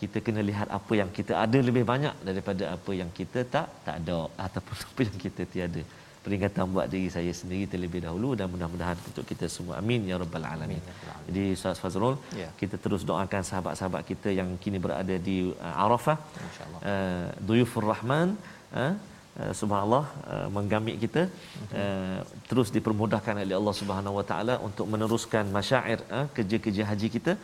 kita 0.00 0.18
kena 0.26 0.42
lihat 0.50 0.68
apa 0.78 0.92
yang 1.00 1.10
kita 1.18 1.32
ada 1.44 1.58
lebih 1.68 1.84
banyak 1.92 2.16
daripada 2.28 2.64
apa 2.74 2.92
yang 3.00 3.10
kita 3.20 3.40
tak 3.54 3.68
tak 3.86 3.96
ada 4.02 4.18
ataupun 4.46 4.76
apa 4.88 5.00
yang 5.08 5.16
kita 5.26 5.44
tiada 5.54 5.84
peringatan 6.24 6.66
buat 6.74 6.86
diri 6.94 7.08
saya 7.16 7.32
sendiri 7.40 7.64
terlebih 7.72 8.00
dahulu 8.06 8.30
dan 8.38 8.46
mudah-mudahan 8.52 8.98
untuk 9.10 9.24
kita 9.30 9.46
semua 9.56 9.74
amin 9.80 10.08
ya 10.10 10.16
rabbal 10.22 10.46
alamin. 10.52 10.80
Ya 10.88 11.14
Jadi 11.26 11.42
Ustaz 11.58 11.80
Fazrul 11.82 12.16
ya. 12.42 12.48
kita 12.60 12.76
terus 12.84 13.04
doakan 13.10 13.42
sahabat-sahabat 13.50 14.02
kita 14.10 14.30
yang 14.38 14.50
kini 14.64 14.80
berada 14.86 15.16
di 15.28 15.36
uh, 15.68 15.84
Arafah 15.84 16.18
insyaallah. 16.48 16.80
Uh, 16.92 17.26
Duyufur 17.48 17.86
Rahman 17.92 18.28
uh, 18.82 18.92
uh, 19.42 19.52
subhanallah 19.60 20.04
uh, 20.34 20.48
menggamit 20.56 20.96
kita 21.04 21.22
uh, 21.82 22.20
terus 22.50 22.70
dipermudahkan 22.76 23.34
oleh 23.44 23.56
Allah 23.60 23.76
Subhanahu 23.80 24.18
wa 24.20 24.26
taala 24.30 24.56
untuk 24.68 24.86
meneruskan 24.94 25.46
masyair 25.58 25.98
uh, 26.18 26.26
kerja-kerja 26.38 26.84
haji 26.90 27.10
kita 27.16 27.34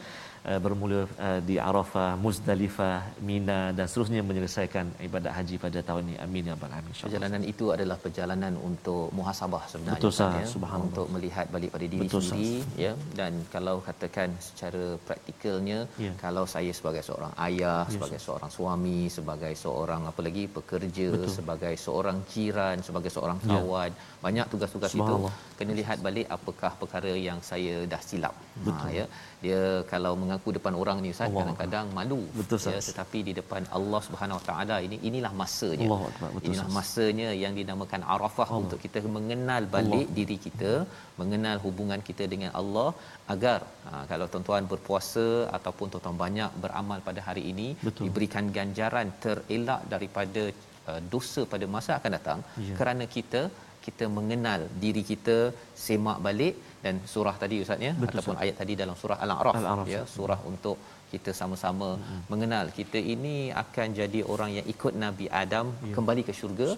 uh, 0.50 0.61
bermula 0.64 1.00
uh, 1.26 1.40
di 1.48 1.57
Arafah, 1.68 2.11
Muzdalifah, 2.24 2.98
Mina 3.28 3.61
dan 3.76 3.87
seterusnya 3.90 4.20
menyelesaikan 4.28 4.87
ibadat 5.07 5.33
haji 5.38 5.57
pada 5.64 5.80
tahun 5.88 6.02
ini. 6.12 6.16
Amin 6.24 6.48
ya 6.48 6.54
rabbal 6.54 6.72
alamin. 6.76 6.92
Perjalanan 7.07 7.42
itu 7.52 7.64
adalah 7.76 7.96
perjalanan 8.04 8.54
untuk 8.68 9.09
muhasabah 9.18 9.62
sebenarnya 9.72 10.00
Betul, 10.00 10.12
sah, 10.18 10.33
ya. 10.40 10.46
Subhanallah. 10.54 10.87
untuk 10.88 11.07
melihat 11.14 11.46
balik 11.54 11.70
pada 11.74 11.87
diri 11.94 12.09
Betul, 12.09 12.22
sendiri 12.28 12.61
sah. 12.61 12.83
ya 12.85 12.92
dan 13.18 13.33
kalau 13.54 13.76
katakan 13.88 14.28
secara 14.48 14.85
praktikalnya 15.09 15.78
ya. 16.07 16.12
kalau 16.24 16.44
saya 16.54 16.72
sebagai 16.78 17.02
seorang 17.09 17.33
ayah, 17.48 17.83
ya, 17.88 17.92
sebagai 17.94 18.18
sah. 18.20 18.26
seorang 18.28 18.50
suami, 18.57 19.00
sebagai 19.18 19.52
seorang 19.64 20.02
apa 20.11 20.20
lagi 20.26 20.44
pekerja, 20.59 21.09
Betul. 21.16 21.35
sebagai 21.37 21.74
seorang 21.87 22.18
jiran, 22.33 22.76
sebagai 22.88 23.11
seorang 23.16 23.38
ya. 23.42 23.48
kawan, 23.50 23.90
ya. 23.90 24.20
banyak 24.24 24.46
tugas-tugas 24.52 24.92
itu 24.92 25.14
kena 25.59 25.72
lihat 25.80 25.98
balik 26.07 26.26
apakah 26.37 26.72
perkara 26.80 27.12
yang 27.28 27.38
saya 27.50 27.85
dah 27.92 28.02
silap. 28.09 28.35
Betul. 28.64 28.72
Ha 28.74 28.88
ya 28.94 29.04
dia 29.44 29.62
kalau 29.92 30.12
mengaku 30.22 30.48
depan 30.57 30.74
orang 30.83 30.98
ni 31.04 31.11
ustaz 31.14 31.30
kadang-kadang 31.38 31.87
malu 31.98 32.20
betul 32.38 32.59
ya 32.74 32.80
tetapi 32.88 33.18
di 33.28 33.33
depan 33.38 33.62
Allah 33.78 34.00
Subhanahu 34.07 34.38
Wa 34.40 34.44
Taala 34.48 34.76
ini 34.87 34.96
inilah 35.09 35.33
masanya 35.42 35.88
Allah 35.88 36.00
betul 36.37 36.46
inilah 36.48 36.68
masanya 36.78 37.28
yang 37.42 37.54
dinamakan 37.61 38.02
arafah 38.14 38.48
Allah. 38.48 38.61
untuk 38.62 38.78
kita 38.85 39.02
mengenal 39.18 39.62
balik 39.76 40.07
Allah. 40.07 40.16
diri 40.18 40.37
kita 40.46 40.72
mengenal 41.20 41.57
hubungan 41.66 42.00
kita 42.09 42.26
dengan 42.35 42.52
Allah 42.61 42.88
agar 43.35 43.59
ha, 43.88 44.02
kalau 44.12 44.26
tuan-tuan 44.33 44.64
berpuasa 44.72 45.26
ataupun 45.59 45.87
tuan-tuan 45.92 46.18
banyak 46.24 46.50
beramal 46.64 47.00
pada 47.09 47.20
hari 47.28 47.44
ini 47.52 47.68
betul. 47.87 48.04
diberikan 48.07 48.46
ganjaran 48.59 49.11
terelak 49.24 49.83
daripada 49.94 50.44
uh, 50.90 51.00
dosa 51.12 51.42
pada 51.52 51.68
masa 51.76 51.92
akan 51.98 52.12
datang 52.18 52.40
ya. 52.68 52.76
kerana 52.80 53.07
kita 53.16 53.42
kita 53.86 54.04
mengenal 54.16 54.60
diri 54.82 55.02
kita 55.12 55.36
semak 55.84 56.18
balik 56.26 56.54
dan 56.84 56.96
surah 57.12 57.36
tadi 57.42 57.56
ustaz 57.64 57.86
ya 57.86 57.92
ataupun 58.08 58.36
ayat 58.42 58.56
tadi 58.60 58.74
dalam 58.82 58.96
surah 59.02 59.18
al-a'raf 59.24 59.88
ya 59.94 60.02
surah 60.16 60.40
untuk 60.52 60.76
kita 61.14 61.30
sama-sama 61.40 61.88
hmm. 61.94 62.20
mengenal 62.32 62.66
kita 62.78 62.98
ini 63.14 63.36
akan 63.62 63.88
jadi 64.00 64.20
orang 64.34 64.50
yang 64.58 64.66
ikut 64.74 64.94
Nabi 65.04 65.26
Adam 65.42 65.66
ya. 65.88 65.94
kembali 65.96 66.22
ke 66.28 66.32
syurga 66.40 66.68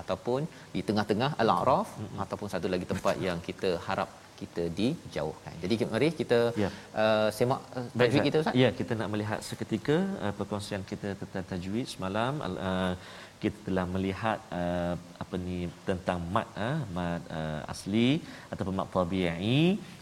ataupun 0.00 0.40
di 0.76 0.82
tengah-tengah 0.88 1.30
al-a'raf 1.42 1.90
hmm. 2.00 2.16
ataupun 2.24 2.50
satu 2.54 2.68
lagi 2.74 2.88
tempat 2.92 3.16
yang 3.28 3.40
kita 3.50 3.70
harap 3.88 4.10
kita 4.40 4.64
dijauhkan. 4.78 5.54
Jadi 5.62 5.74
mari 5.92 6.08
kita 6.20 6.38
ya. 6.62 6.68
uh, 7.02 7.28
semak 7.38 7.60
uh, 7.78 7.86
tajwid 8.02 8.22
kita 8.28 8.38
Ustaz. 8.42 8.60
Ya, 8.62 8.68
kita 8.80 8.92
nak 9.00 9.08
melihat 9.12 9.40
seketika 9.48 9.96
uh, 10.24 10.32
perkongsian 10.38 10.82
kita 10.90 11.08
tentang 11.20 11.46
tajwid 11.52 11.86
semalam 11.94 12.34
uh, 12.46 12.94
kita 13.42 13.58
telah 13.66 13.84
melihat 13.94 14.38
uh, 14.58 14.94
apa 15.22 15.34
ni 15.46 15.56
tentang 15.88 16.18
mat 16.34 16.48
uh, 16.66 16.78
mat 16.96 17.22
uh, 17.38 17.60
asli 17.72 18.08
ataupun 18.52 18.74
mat 18.80 18.88
tabi'i. 18.94 19.60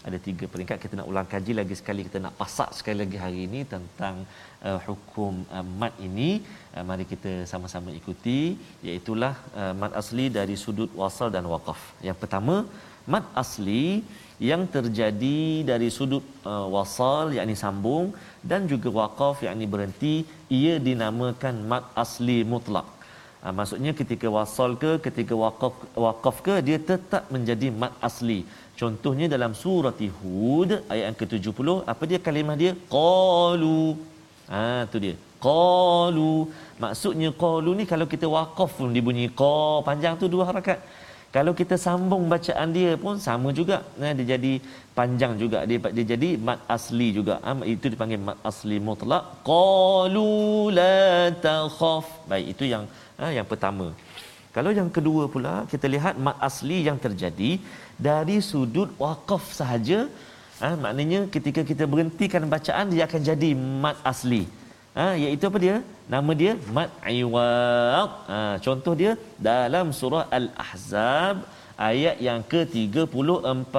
Ada 0.08 0.18
tiga 0.26 0.44
peringkat. 0.52 0.78
Kita 0.82 0.94
nak 0.98 1.08
ulang 1.12 1.28
kaji 1.34 1.52
lagi 1.60 1.74
sekali. 1.80 2.06
Kita 2.08 2.18
nak 2.24 2.34
pasak 2.40 2.70
sekali 2.78 2.98
lagi 3.02 3.18
hari 3.24 3.40
ini 3.48 3.60
tentang 3.74 4.16
uh, 4.68 4.78
hukum 4.86 5.44
uh, 5.56 5.64
mat 5.80 5.94
ini. 6.08 6.30
Uh, 6.74 6.84
mari 6.90 7.06
kita 7.12 7.32
sama-sama 7.52 7.90
ikuti. 8.00 8.40
Iaitu 8.86 9.14
uh, 9.20 9.72
mat 9.82 9.92
asli 10.02 10.26
dari 10.38 10.56
sudut 10.64 10.92
wasal 11.02 11.30
dan 11.36 11.46
waqaf. 11.54 11.82
Yang 12.08 12.18
pertama 12.22 12.56
mat 13.14 13.26
asli 13.42 13.84
yang 14.50 14.62
terjadi 14.74 15.38
dari 15.70 15.88
sudut 15.96 16.24
uh, 16.52 16.66
wasal 16.74 17.32
yakni 17.36 17.54
sambung 17.64 18.06
dan 18.50 18.68
juga 18.72 18.88
waqaf 18.98 19.36
yakni 19.46 19.66
berhenti 19.74 20.14
ia 20.58 20.74
dinamakan 20.88 21.56
mat 21.70 21.84
asli 22.04 22.38
mutlak 22.52 22.95
Ha, 23.46 23.54
maksudnya 23.58 23.92
ketika 23.98 24.26
wasal 24.36 24.70
ke, 24.82 24.92
ketika 25.06 25.34
waqaf, 25.42 25.74
waqaf 26.04 26.36
ke, 26.46 26.54
dia 26.68 26.78
tetap 26.88 27.30
menjadi 27.34 27.68
mat 27.80 27.92
asli. 28.08 28.38
Contohnya 28.80 29.26
dalam 29.34 29.52
surah 29.60 29.94
Hud 30.18 30.70
ayat 30.92 31.04
yang 31.08 31.18
ke-70, 31.20 31.68
apa 31.92 32.02
dia 32.10 32.18
kalimah 32.26 32.56
dia? 32.62 32.72
Qalu. 32.94 33.94
Ha, 34.50 34.90
tu 34.90 34.98
dia. 35.04 35.14
Qalu. 35.46 36.34
Maksudnya 36.82 37.30
qalu 37.44 37.70
ni 37.78 37.84
kalau 37.92 38.06
kita 38.14 38.26
waqaf 38.36 38.70
pun 38.78 38.90
dibunyi 38.96 39.30
qa 39.40 39.78
panjang 39.88 40.18
tu 40.18 40.26
dua 40.34 40.50
harakat. 40.50 40.82
Kalau 41.36 41.52
kita 41.60 41.76
sambung 41.86 42.26
bacaan 42.32 42.68
dia 42.74 42.92
pun 43.04 43.14
sama 43.22 43.48
juga. 43.58 43.76
Nah, 44.00 44.10
dia 44.18 44.26
jadi 44.34 44.52
panjang 44.98 45.32
juga. 45.42 45.58
Dia, 45.70 45.78
dia 45.96 46.06
jadi 46.16 46.28
mat 46.46 46.58
asli 46.76 47.08
juga. 47.18 47.34
Ha, 47.46 47.50
itu 47.74 47.86
dipanggil 47.94 48.18
mat 48.28 48.38
asli 48.50 48.76
mutlak. 48.86 49.22
Qalu 49.52 50.34
la 50.78 51.30
takhaf. 51.46 52.06
Baik, 52.30 52.46
itu 52.58 52.66
yang 52.74 52.84
ha, 53.20 53.26
yang 53.38 53.48
pertama 53.52 53.88
kalau 54.56 54.70
yang 54.78 54.88
kedua 54.96 55.24
pula 55.34 55.54
kita 55.72 55.86
lihat 55.94 56.14
mat 56.26 56.36
asli 56.48 56.78
yang 56.88 56.98
terjadi 57.06 57.50
dari 58.08 58.38
sudut 58.50 58.88
waqaf 59.02 59.44
sahaja 59.60 60.00
Ha, 60.56 60.68
maknanya 60.82 61.20
ketika 61.34 61.60
kita 61.70 61.84
berhentikan 61.92 62.42
bacaan 62.52 62.88
dia 62.92 63.04
akan 63.04 63.20
jadi 63.28 63.50
mat 63.82 63.96
asli. 64.10 64.48
Ha, 64.96 65.12
iaitu 65.22 65.44
apa 65.48 65.58
dia? 65.64 65.76
Nama 66.08 66.32
dia 66.40 66.52
mat 66.76 66.88
iwaq. 67.04 68.10
Ha, 68.32 68.38
contoh 68.64 68.94
dia 69.00 69.12
dalam 69.48 69.92
surah 69.98 70.24
Al-Ahzab 70.38 71.44
ayat 71.76 72.16
yang 72.28 72.40
ke-34. 72.52 73.76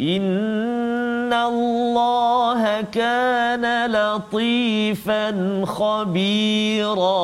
Inna 0.00 1.40
Allah 1.52 2.62
kana 2.88 3.74
latifan 3.98 5.68
khabira. 5.76 7.20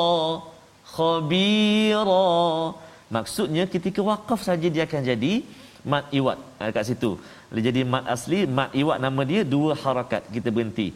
Khabira. 0.96 2.26
Maksudnya 3.16 3.64
ketika 3.74 4.00
wakaf 4.10 4.40
saja 4.48 4.68
dia 4.74 4.84
akan 4.88 5.02
jadi 5.10 5.32
mat 5.92 6.04
iwat 6.18 6.38
ha, 6.58 6.70
kat 6.76 6.84
situ. 6.90 7.10
Jadi 7.66 7.82
mat 7.92 8.04
asli, 8.14 8.40
mat 8.58 8.70
iwat 8.82 8.98
nama 9.04 9.22
dia 9.30 9.42
dua 9.54 9.72
harakat 9.82 10.22
kita 10.36 10.50
berhenti. 10.56 10.88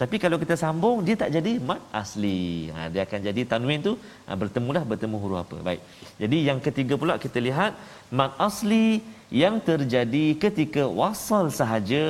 Tapi 0.00 0.16
kalau 0.22 0.36
kita 0.42 0.54
sambung 0.62 0.98
dia 1.06 1.16
tak 1.22 1.30
jadi 1.36 1.52
mat 1.68 1.82
asli. 2.00 2.68
Ha, 2.74 2.80
dia 2.92 3.02
akan 3.06 3.20
jadi 3.28 3.42
tanwin 3.52 3.80
tu 3.88 3.92
ha, 4.26 4.36
bertemulah 4.42 4.82
bertemu 4.90 5.16
huruf 5.22 5.40
apa. 5.44 5.56
Baik. 5.68 5.80
Jadi 6.22 6.38
yang 6.48 6.60
ketiga 6.66 6.94
pula 7.02 7.14
kita 7.24 7.40
lihat 7.48 7.72
mat 8.18 8.32
asli 8.48 8.86
yang 9.42 9.56
terjadi 9.68 10.26
ketika 10.44 10.82
wasal 11.00 11.46
sahaja 11.60 12.04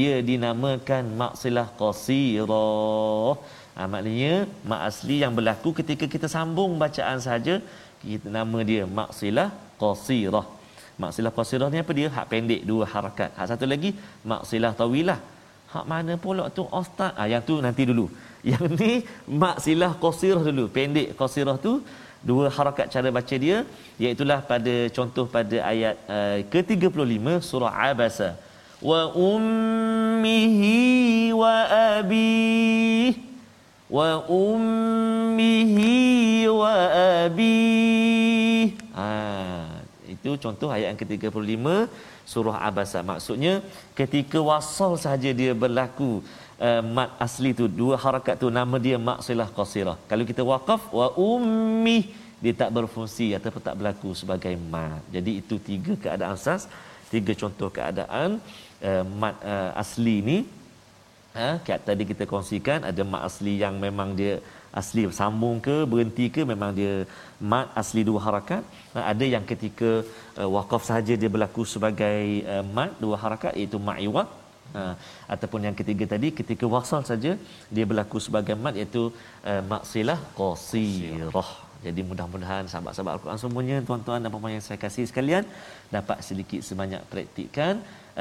ia 0.00 0.16
dinamakan 0.30 1.04
maksilah 1.22 1.68
qasirah. 1.80 3.32
Ha, 3.76 3.84
maknanya 3.92 4.34
mat 4.70 4.80
asli 4.88 5.16
yang 5.22 5.32
berlaku 5.38 5.70
ketika 5.78 6.04
kita 6.12 6.28
sambung 6.34 6.70
bacaan 6.82 7.18
sahaja 7.24 7.54
kita 8.02 8.28
nama 8.36 8.58
dia 8.70 8.82
maksilah 8.98 9.48
qasirah. 9.82 10.46
Maksilah 11.02 11.32
qasirah 11.38 11.68
ni 11.72 11.78
apa 11.84 11.92
dia? 11.98 12.08
Hak 12.16 12.26
pendek 12.32 12.60
dua 12.70 12.84
harakat. 12.92 13.30
Hak 13.38 13.46
satu 13.50 13.66
lagi 13.72 13.90
maksilah 14.32 14.72
tawilah. 14.80 15.18
Hak 15.74 15.84
mana 15.92 16.14
pula 16.24 16.44
tu 16.56 16.64
ustaz? 16.80 17.12
Ah 17.20 17.28
yang 17.32 17.44
tu 17.48 17.54
nanti 17.66 17.84
dulu. 17.90 18.06
Yang 18.50 18.66
ni 18.80 18.92
maksilah 19.44 19.92
qasirah 20.02 20.42
dulu. 20.48 20.64
Pendek 20.76 21.08
qasirah 21.20 21.56
tu 21.66 21.72
dua 22.28 22.46
harakat 22.56 22.86
cara 22.94 23.08
baca 23.16 23.36
dia 23.44 23.56
iaitu 24.02 24.24
pada 24.50 24.74
contoh 24.96 25.26
pada 25.36 25.56
ayat 25.72 25.94
uh, 26.16 26.38
ke-35 26.52 27.26
surah 27.50 27.72
Abasa. 27.90 28.30
Wa 28.88 29.00
ummihi 29.28 30.76
wa 31.42 31.54
abi 31.98 32.46
wa 36.60 36.74
abi. 37.22 37.54
Ah 38.96 39.76
itu 40.26 40.30
contoh 40.44 40.68
ayat 40.74 40.88
yang 40.90 41.00
ke-35 41.02 41.66
surah 42.32 42.56
Abasa. 42.68 42.98
Maksudnya 43.10 43.54
ketika 43.98 44.38
wasal 44.48 44.92
sahaja 45.04 45.30
dia 45.40 45.52
berlaku 45.62 46.10
uh, 46.66 46.82
mat 46.96 47.10
asli 47.26 47.50
tu 47.60 47.66
dua 47.80 47.94
harakat 48.04 48.34
tu 48.42 48.48
nama 48.58 48.76
dia 48.86 48.98
maksilah 49.10 49.48
qasirah. 49.58 49.98
Kalau 50.10 50.24
kita 50.30 50.42
waqaf 50.52 50.82
wa 50.98 51.08
ummi 51.30 51.98
dia 52.42 52.54
tak 52.62 52.70
berfungsi 52.76 53.26
ataupun 53.38 53.62
tak 53.68 53.76
berlaku 53.78 54.10
sebagai 54.20 54.54
mat. 54.72 55.02
Jadi 55.14 55.32
itu 55.40 55.56
tiga 55.70 55.92
keadaan 56.04 56.34
asas, 56.38 56.62
tiga 57.12 57.32
contoh 57.42 57.70
keadaan 57.78 58.42
uh, 58.88 59.04
mat 59.22 59.34
uh, 59.52 59.70
asli 59.82 60.16
ni 60.30 60.38
ha? 61.40 61.50
Tadi 61.88 62.04
kita 62.10 62.24
kongsikan 62.32 62.80
ada 62.90 63.02
mat 63.12 63.22
asli 63.28 63.54
yang 63.64 63.74
memang 63.86 64.10
dia 64.20 64.34
asli 64.80 65.02
sambung 65.18 65.56
ke 65.66 65.76
berhenti 65.92 66.26
ke 66.34 66.42
memang 66.52 66.70
dia 66.78 66.94
mat 67.52 67.66
asli 67.82 68.02
dua 68.08 68.20
harakat. 68.26 68.62
Ada 69.12 69.24
yang 69.34 69.44
ketika 69.52 69.90
uh, 70.40 70.48
waqaf 70.56 70.82
sahaja 70.88 71.14
dia 71.22 71.30
berlaku 71.34 71.64
sebagai 71.74 72.18
uh, 72.54 72.64
mat 72.76 72.92
dua 73.04 73.16
harakat 73.24 73.52
iaitu 73.60 73.80
mat 73.88 74.00
iwaq 74.08 74.28
uh, 74.80 74.94
ataupun 75.34 75.68
yang 75.68 75.76
ketiga 75.80 76.04
tadi 76.14 76.30
ketika 76.40 76.64
wasal 76.74 77.02
saja 77.10 77.32
dia 77.74 77.84
berlaku 77.90 78.20
sebagai 78.26 78.56
mat 78.64 78.74
iaitu 78.80 79.04
uh, 79.50 79.62
maksilah 79.74 80.18
qasirah. 80.40 81.50
Jadi 81.86 82.00
mudah-mudahan 82.08 82.64
sahabat-sahabat 82.70 83.12
Al-Quran 83.14 83.40
semuanya 83.42 83.76
tuan-tuan 83.88 84.20
dan 84.22 84.28
puan-puan 84.32 84.54
yang 84.56 84.64
saya 84.68 84.78
kasih 84.84 85.04
sekalian 85.10 85.44
dapat 85.96 86.18
sedikit 86.28 86.60
sebanyak 86.68 87.02
praktikkan 87.12 87.74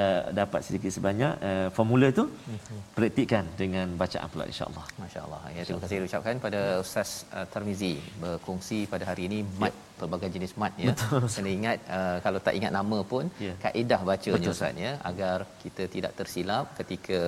uh, 0.04 0.22
dapat 0.40 0.62
sedikit 0.68 0.92
sebanyak 0.98 1.34
uh, 1.50 1.68
formula 1.78 2.08
itu 2.14 2.26
mhm. 2.28 2.78
praktikkan 2.98 3.46
dengan 3.62 3.88
bacaan 4.02 4.28
pula 4.34 4.46
insya-Allah. 4.52 4.86
Masya-Allah. 5.04 5.42
Ya 5.56 5.62
terima 5.68 5.82
kasih 5.84 6.06
ucapkan 6.10 6.38
pada 6.46 6.62
Ustaz 6.86 7.10
uh, 7.38 7.46
Tarmizi 7.54 7.94
berkongsi 8.24 8.80
pada 8.94 9.04
hari 9.10 9.24
ini 9.30 9.40
mat 9.62 9.74
ya. 9.74 9.82
pelbagai 10.00 10.30
jenis 10.36 10.54
mat 10.62 10.74
ya. 10.86 10.94
Kena 11.36 11.52
ingat 11.58 11.78
uh, 11.98 12.18
kalau 12.26 12.40
tak 12.48 12.56
ingat 12.60 12.74
nama 12.80 13.00
pun 13.14 13.26
ya. 13.48 13.56
kaedah 13.66 14.02
bacanya 14.12 14.54
Ustaz 14.56 14.86
ya 14.86 14.94
agar 15.12 15.38
kita 15.64 15.86
tidak 15.96 16.14
tersilap 16.20 16.66
ketika 16.80 17.20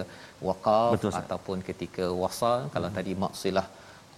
waqaf 0.47 0.91
Betul, 0.95 1.11
ataupun 1.21 1.57
ketika 1.69 2.05
wasal 2.23 2.59
kalau 2.75 2.89
hmm. 2.91 2.97
tadi 2.99 3.13
maksilah 3.25 3.67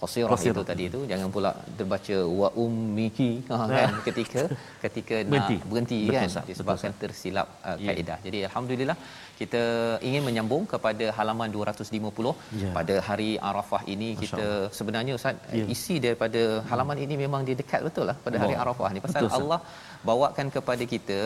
qasirah 0.02 0.38
itu 0.50 0.62
tadi 0.70 0.84
itu 0.90 1.00
jangan 1.10 1.28
pula 1.34 1.50
terbaca 1.78 2.18
wa 2.40 2.48
ummiki 2.64 3.30
ha, 3.50 3.56
kan 3.78 3.96
ketika 4.08 4.42
ketika 4.84 5.16
berhenti. 5.32 5.56
nak 5.56 5.66
berhenti 5.70 5.98
Betul, 6.02 6.20
kan 6.22 6.30
sah. 6.36 6.44
disebabkan 6.50 6.92
Betul, 6.92 7.02
tersilap 7.02 7.48
uh, 7.68 7.76
ya. 7.84 7.88
kaedah. 7.88 8.16
Yeah. 8.18 8.24
Jadi 8.26 8.38
alhamdulillah 8.48 8.96
kita 9.40 9.62
ingin 10.08 10.22
menyambung 10.28 10.64
kepada 10.72 11.06
halaman 11.18 11.48
250 11.58 12.32
yeah. 12.62 12.72
pada 12.78 12.94
hari 13.08 13.30
Arafah 13.50 13.82
ini 13.94 14.08
Masya 14.12 14.22
kita 14.22 14.46
Allah. 14.48 14.72
sebenarnya 14.78 15.12
ustaz 15.18 15.36
yeah. 15.58 15.74
isi 15.74 15.96
daripada 16.06 16.42
halaman 16.70 16.98
ini 17.04 17.14
memang 17.24 17.44
dia 17.48 17.56
dekat 17.62 17.80
betul 17.88 18.06
lah 18.10 18.16
pada 18.26 18.36
hari 18.42 18.56
Arafah 18.64 18.90
ni 18.96 19.02
pasal 19.06 19.22
Betul, 19.24 19.38
Allah 19.38 19.60
bawakan 20.08 20.46
kepada 20.56 20.84
kita 20.92 21.18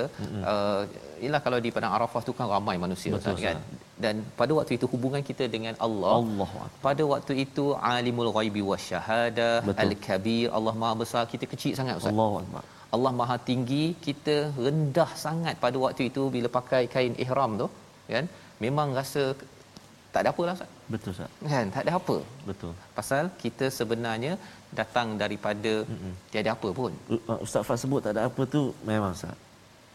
uh, 0.53 0.83
ialah 1.25 1.41
kalau 1.47 1.59
di 1.65 1.71
padang 1.77 1.93
Arafah 1.97 2.23
tu 2.29 2.33
kan 2.39 2.49
ramai 2.55 2.77
manusia 2.85 3.11
Betul, 3.15 3.23
ustaz 3.23 3.45
kan? 3.47 3.59
Dan 4.05 4.15
pada 4.41 4.53
waktu 4.59 4.73
itu 4.79 4.87
hubungan 4.95 5.23
kita 5.29 5.45
dengan 5.55 5.75
Allah 5.87 6.15
Allah 6.21 6.51
pada 6.87 7.03
waktu 7.13 7.35
itu 7.45 7.65
alimul 7.95 8.31
ghaibi 8.37 8.63
wasyahada 8.71 9.51
al-kabir 9.85 10.47
Allah 10.59 10.75
Maha 10.83 10.95
besar 11.03 11.23
kita 11.35 11.47
kecil 11.53 11.75
sangat 11.81 11.97
ustaz. 12.01 12.13
Allah 12.13 12.63
Allah 12.97 13.13
Maha 13.21 13.37
tinggi 13.51 13.85
kita 14.07 14.37
rendah 14.67 15.11
sangat 15.27 15.55
pada 15.65 15.77
waktu 15.85 16.03
itu 16.11 16.25
bila 16.37 16.51
pakai 16.59 16.83
kain 16.95 17.15
ihram 17.27 17.53
tu 17.63 17.69
kan? 18.17 18.27
Memang 18.65 18.89
rasa 19.01 19.23
tak 20.15 20.21
ada 20.23 20.31
apa 20.35 20.43
lah 20.47 20.55
ustaz. 20.59 20.71
Betul 20.93 21.11
ustaz. 21.15 21.31
Kan? 21.53 21.67
Tak 21.75 21.83
ada 21.85 21.93
apa. 22.01 22.17
Betul. 22.49 22.73
Pasal 22.99 23.25
kita 23.43 23.67
sebenarnya 23.79 24.33
datang 24.81 25.09
daripada 25.23 25.73
Mm-mm. 25.93 26.13
tiada 26.31 26.51
apa 26.57 26.69
pun. 26.79 26.93
Uh, 27.11 27.39
ustaz 27.47 27.67
Fah 27.69 27.79
sebut 27.83 28.01
tak 28.07 28.13
ada 28.15 28.23
apa 28.31 28.43
tu 28.55 28.63
memang 28.91 29.13
ustaz. 29.19 29.35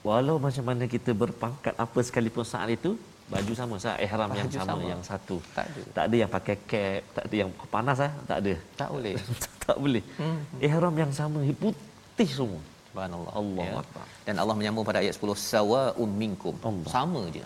Walau 0.08 0.36
macam 0.46 0.64
mana 0.70 0.84
kita 0.96 1.12
berpangkat 1.22 1.74
apa 1.86 2.00
sekalipun 2.08 2.46
saat 2.52 2.72
itu 2.78 2.92
baju 3.32 3.54
sama 3.60 3.76
sah 3.84 3.96
ihram 4.06 4.28
baju 4.32 4.40
yang 4.42 4.50
sama, 4.58 4.68
sama. 4.68 4.84
yang 4.92 5.02
satu. 5.10 5.38
Tak 5.58 5.66
ada. 5.70 5.82
Tak 5.96 6.04
ada 6.08 6.16
yang 6.22 6.32
pakai 6.36 6.56
cap 6.72 7.02
tak 7.16 7.24
ada 7.28 7.36
yang 7.42 7.50
panas 7.76 7.98
ah 8.08 8.12
tak 8.30 8.38
ada. 8.44 8.54
Tak 8.82 8.90
boleh. 8.96 9.16
Tak 9.70 9.78
boleh. 9.86 10.02
Hmm. 10.18 10.40
ihram 10.68 10.96
yang 10.98 11.12
sama 11.18 11.40
putih 11.64 12.30
semua. 12.38 12.62
Subhanallah. 12.90 13.32
Allah 13.40 13.66
ya. 13.70 13.82
dan 14.26 14.36
Allah 14.42 14.56
menyambung 14.60 14.86
pada 14.90 14.98
ayat 15.04 15.14
10 15.14 15.38
sawa 15.52 15.82
umminkum 16.04 16.58
sama 16.96 17.22
je 17.36 17.46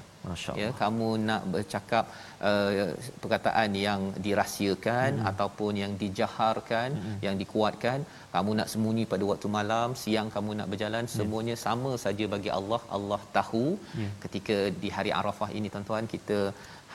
ya 0.62 0.69
kamu 0.81 1.07
nak 1.27 1.41
bercakap 1.53 2.05
uh, 2.49 2.91
perkataan 3.21 3.71
yang 3.86 4.01
dirahsiakan 4.25 5.09
hmm. 5.19 5.29
ataupun 5.31 5.73
yang 5.83 5.93
dijaharkan 6.03 6.89
hmm. 6.99 7.17
yang 7.25 7.36
dikuatkan 7.41 7.99
kamu 8.36 8.51
nak 8.59 8.69
sembunyi 8.73 9.03
pada 9.13 9.23
waktu 9.31 9.47
malam 9.57 9.89
siang 10.03 10.29
kamu 10.36 10.51
nak 10.59 10.69
berjalan 10.73 11.05
yeah. 11.07 11.15
semuanya 11.17 11.55
sama 11.65 11.91
saja 12.05 12.27
bagi 12.36 12.51
Allah 12.59 12.81
Allah 12.97 13.21
tahu 13.38 13.65
yeah. 14.03 14.13
ketika 14.25 14.57
di 14.83 14.91
hari 14.97 15.13
Arafah 15.19 15.49
ini 15.57 15.69
tuan-tuan 15.73 16.07
kita 16.15 16.39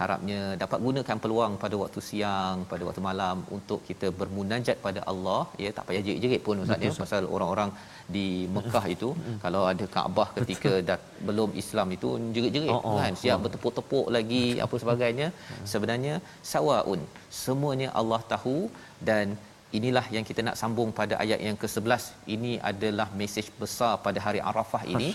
harapnya 0.00 0.40
dapat 0.62 0.78
gunakan 0.86 1.16
peluang 1.22 1.52
pada 1.62 1.76
waktu 1.82 2.00
siang 2.08 2.56
pada 2.72 2.82
waktu 2.88 3.02
malam 3.08 3.36
untuk 3.56 3.80
kita 3.88 4.08
bermunajat 4.20 4.76
pada 4.86 5.00
Allah. 5.12 5.42
Ya 5.62 5.70
tak 5.76 5.86
payah 5.88 6.02
jerit-jerit 6.06 6.42
pun 6.46 6.62
ustaz 6.64 6.86
ya. 6.86 6.92
Pasal 7.02 7.22
orang-orang 7.36 7.70
di 8.16 8.26
Mekah 8.56 8.84
itu 8.94 9.08
kalau 9.44 9.62
ada 9.72 9.86
Kaabah 9.94 10.28
ketika 10.38 10.72
dah 10.90 10.98
belum 11.28 11.50
Islam 11.62 11.88
itu 11.96 12.10
jerit-jerit 12.36 12.72
oh, 12.76 12.80
oh, 12.90 12.96
kan. 13.00 13.14
siap 13.22 13.38
oh. 13.38 13.42
bertepuk-tepuk 13.46 14.06
lagi 14.16 14.44
apa 14.66 14.74
sebagainya. 14.84 15.28
Sebenarnya 15.72 16.16
sawaun. 16.52 17.02
Semuanya 17.42 17.88
Allah 18.00 18.20
tahu 18.34 18.58
dan 19.08 19.36
inilah 19.76 20.04
yang 20.14 20.24
kita 20.28 20.40
nak 20.46 20.56
sambung 20.60 20.90
pada 20.98 21.14
ayat 21.22 21.40
yang 21.46 21.56
ke-11 21.62 22.04
ini 22.34 22.52
adalah 22.70 23.06
mesej 23.20 23.46
besar 23.60 23.92
pada 24.06 24.18
hari 24.26 24.40
Arafah 24.50 24.82
ini 24.94 25.08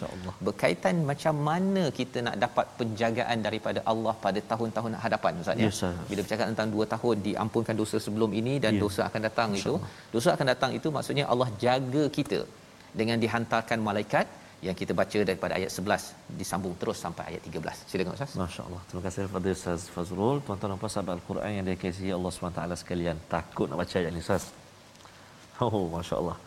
berkaitan 0.47 0.95
macam 1.09 1.35
mana 1.47 1.83
kita 1.99 2.21
nak 2.27 2.35
dapat 2.45 2.65
penjagaan 2.79 3.39
daripada 3.47 3.81
Allah 3.91 4.13
pada 4.25 4.39
tahun-tahun 4.51 4.99
hadapan 5.05 5.41
ustaz 5.43 5.63
ya? 5.63 5.69
Yes, 5.69 5.81
bila 6.09 6.19
bercakap 6.25 6.47
tentang 6.51 6.69
2 6.75 6.93
tahun 6.93 7.15
diampunkan 7.27 7.77
dosa 7.81 7.97
sebelum 8.05 8.31
ini 8.41 8.55
dan 8.65 8.73
yeah. 8.77 8.83
dosa 8.85 9.01
akan 9.09 9.21
datang 9.29 9.49
itu. 9.61 9.75
Dosa 10.15 10.29
akan 10.35 10.47
datang 10.53 10.71
itu 10.79 10.89
maksudnya 10.97 11.25
Allah 11.33 11.49
jaga 11.65 12.05
kita 12.17 12.41
dengan 12.99 13.17
dihantarkan 13.23 13.79
malaikat 13.89 14.27
yang 14.65 14.75
kita 14.81 14.91
baca 15.01 15.17
daripada 15.29 15.53
ayat 15.59 15.71
11 15.75 16.39
disambung 16.39 16.73
terus 16.81 16.97
sampai 17.05 17.23
ayat 17.31 17.41
13. 17.43 17.89
Silakan 17.91 18.13
Ustaz. 18.17 18.31
Masya-Allah. 18.43 18.81
Terima 18.87 19.01
kasih 19.05 19.19
kepada 19.27 19.47
Ustaz 19.57 19.81
Fazrul, 19.93 20.37
tuan-tuan 20.45 20.69
dan 20.71 20.79
puan 20.81 20.91
sahabat 20.93 21.13
Al-Quran 21.19 21.51
yang 21.57 21.65
dikasihi 21.67 22.11
Allah 22.17 22.31
SWT 22.31 22.61
sekalian. 22.83 23.17
Takut 23.33 23.67
nak 23.69 23.77
baca 23.83 23.95
ayat 24.01 24.11
ni 24.15 24.23
Ustaz. 24.25 24.45
Oh, 25.63 25.85
masya-Allah. 25.95 26.37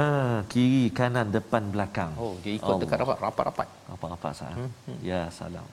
Ah, 0.00 0.38
kiri, 0.52 0.84
kanan, 0.98 1.28
depan, 1.36 1.62
belakang. 1.74 2.12
Oh, 2.24 2.34
dia 2.44 2.52
ikut 2.56 2.72
Allah. 2.72 2.82
dekat 2.84 2.98
rapat 3.26 3.44
rapat. 3.50 3.68
Rapat-rapat 3.90 4.32
sah. 4.38 4.52
Hmm, 4.54 4.70
hmm. 4.86 4.98
Ya, 5.10 5.20
salam. 5.38 5.66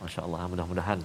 Masya-Allah 0.00 0.40
mudah-mudahan 0.50 0.98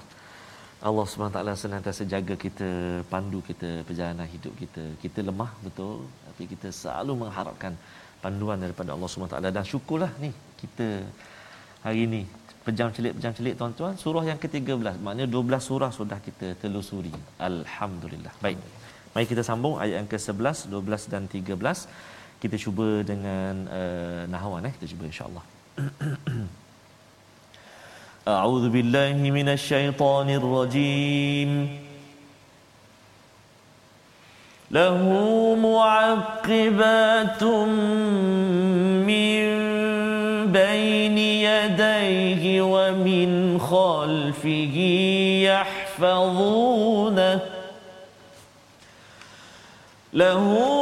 Allah 0.78 1.06
SWT 1.10 1.40
senantiasa 1.58 2.04
jaga 2.06 2.36
kita, 2.38 3.02
pandu 3.10 3.40
kita 3.42 3.82
perjalanan 3.88 4.30
hidup 4.30 4.54
kita. 4.62 4.84
Kita 5.04 5.26
lemah 5.26 5.52
betul, 5.66 6.06
tapi 6.28 6.46
kita 6.54 6.70
selalu 6.70 7.26
mengharapkan 7.26 7.74
panduan 8.22 8.58
daripada 8.62 8.94
Allah 8.96 9.10
SWT 9.10 9.38
dan 9.58 9.66
syukurlah 9.72 10.12
ni 10.24 10.32
kita 10.62 10.88
hari 11.86 12.04
ni 12.14 12.22
pejam 12.66 12.90
celik 12.96 13.14
pejam 13.18 13.34
celik 13.38 13.56
tuan-tuan 13.60 13.94
surah 14.04 14.24
yang 14.30 14.40
ke-13 14.44 14.98
maknanya 15.06 15.28
12 15.30 15.70
surah 15.70 15.92
sudah 16.00 16.20
kita 16.28 16.48
telusuri. 16.62 17.14
Alhamdulillah. 17.50 18.34
Baik 18.46 18.58
mari 19.14 19.26
kita 19.26 19.42
sambung 19.50 19.76
ayat 19.82 19.96
yang 20.00 20.10
ke-11 20.14 20.70
12 20.70 21.14
dan 21.14 21.24
13 21.26 21.58
kita 22.42 22.56
cuba 22.64 22.88
dengan 23.02 23.66
uh, 23.80 24.24
nahwan 24.34 24.70
eh. 24.70 24.74
Kita 24.78 24.88
cuba 24.94 25.04
insyaallah 25.10 25.46
A'udzu 28.28 28.68
billahi 28.74 29.32
minasyaitonir 29.32 30.44
rajim 30.44 31.52
له 34.72 35.00
معقبات 35.56 37.44
من 39.08 39.44
بين 40.52 41.18
يديه 41.18 42.62
ومن 42.62 43.60
خلفه 43.60 44.76
يحفظونه. 46.00 47.40
له 50.14 50.77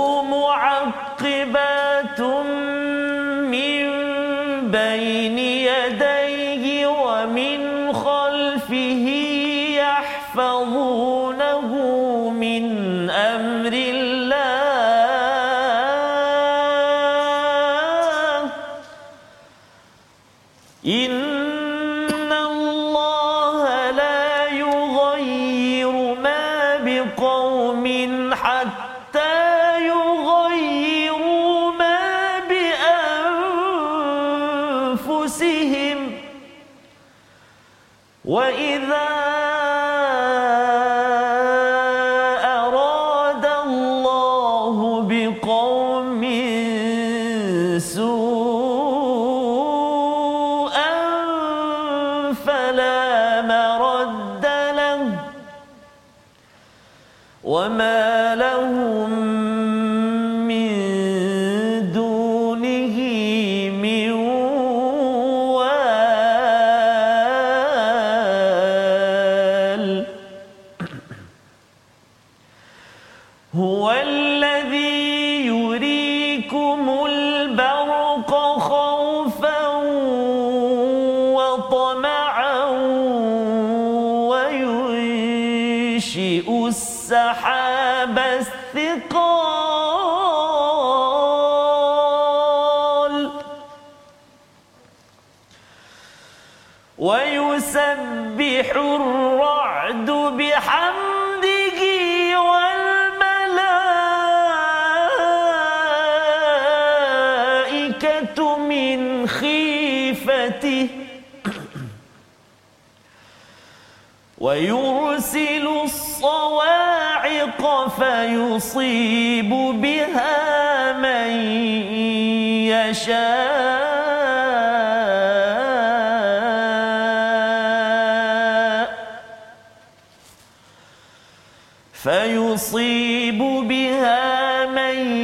فيصيب 132.05 133.37
بها 133.37 134.65
من 134.65 135.17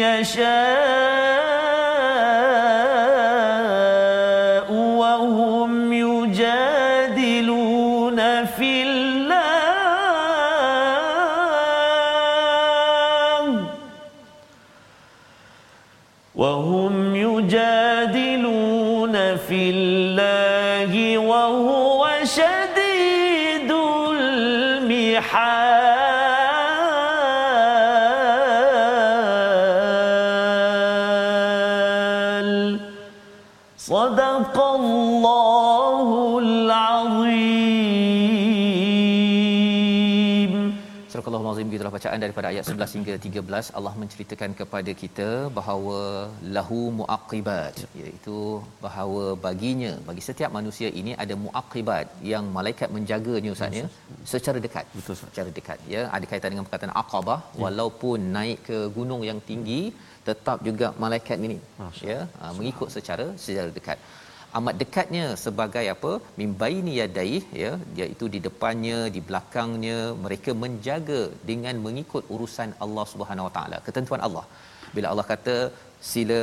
يشاء. 0.00 1.21
Gitulah 41.82 41.98
bacaan 41.98 42.22
daripada 42.22 42.46
ayat 42.50 42.64
11 42.70 42.94
hingga 42.96 43.14
13 43.22 43.76
Allah 43.78 43.92
menceritakan 44.00 44.50
kepada 44.58 44.90
kita 45.00 45.26
bahawa 45.56 45.96
lahu 46.56 46.78
muaqibat 46.98 47.74
iaitu 48.00 48.36
bahawa 48.84 49.24
baginya 49.46 49.90
bagi 50.08 50.22
setiap 50.28 50.50
manusia 50.58 50.88
ini 51.00 51.12
ada 51.24 51.34
muaqibat 51.46 52.06
yang 52.32 52.46
malaikat 52.58 52.88
menjaganya 52.96 53.50
ustaz 53.56 53.80
ya 53.80 53.86
secara 54.34 54.58
dekat. 54.66 54.86
Betul, 54.98 55.14
Ustaz. 55.16 55.26
secara 55.32 55.50
dekat 55.58 55.78
ya. 55.94 56.04
Ada 56.14 56.24
kaitan 56.30 56.54
dengan 56.54 56.66
perkataan 56.68 56.94
aqabah 57.02 57.40
walaupun 57.64 58.30
naik 58.38 58.60
ke 58.70 58.78
gunung 58.98 59.24
yang 59.30 59.42
tinggi 59.50 59.82
tetap 60.28 60.58
juga 60.68 60.88
malaikat 61.04 61.38
ini 61.46 61.58
Masya 61.82 62.06
ya 62.14 62.20
ah, 62.42 62.52
mengikut 62.58 62.88
secara 62.96 63.26
secara 63.44 63.70
dekat 63.78 63.98
amat 64.58 64.74
dekatnya 64.80 65.24
sebagai 65.44 65.84
apa? 65.94 66.12
Mimbaini 66.40 66.94
yadai 67.00 67.38
ya 67.62 67.72
iaitu 68.00 68.26
di 68.34 68.40
depannya 68.46 68.98
di 69.14 69.20
belakangnya 69.28 69.98
mereka 70.24 70.52
menjaga 70.64 71.22
dengan 71.50 71.76
mengikut 71.86 72.24
urusan 72.34 72.72
Allah 72.86 73.06
Subhanahu 73.12 73.48
Wa 73.48 73.54
Taala 73.56 73.78
ketentuan 73.86 74.22
Allah. 74.28 74.44
Bila 74.96 75.06
Allah 75.12 75.26
kata 75.32 75.56
sila 76.10 76.42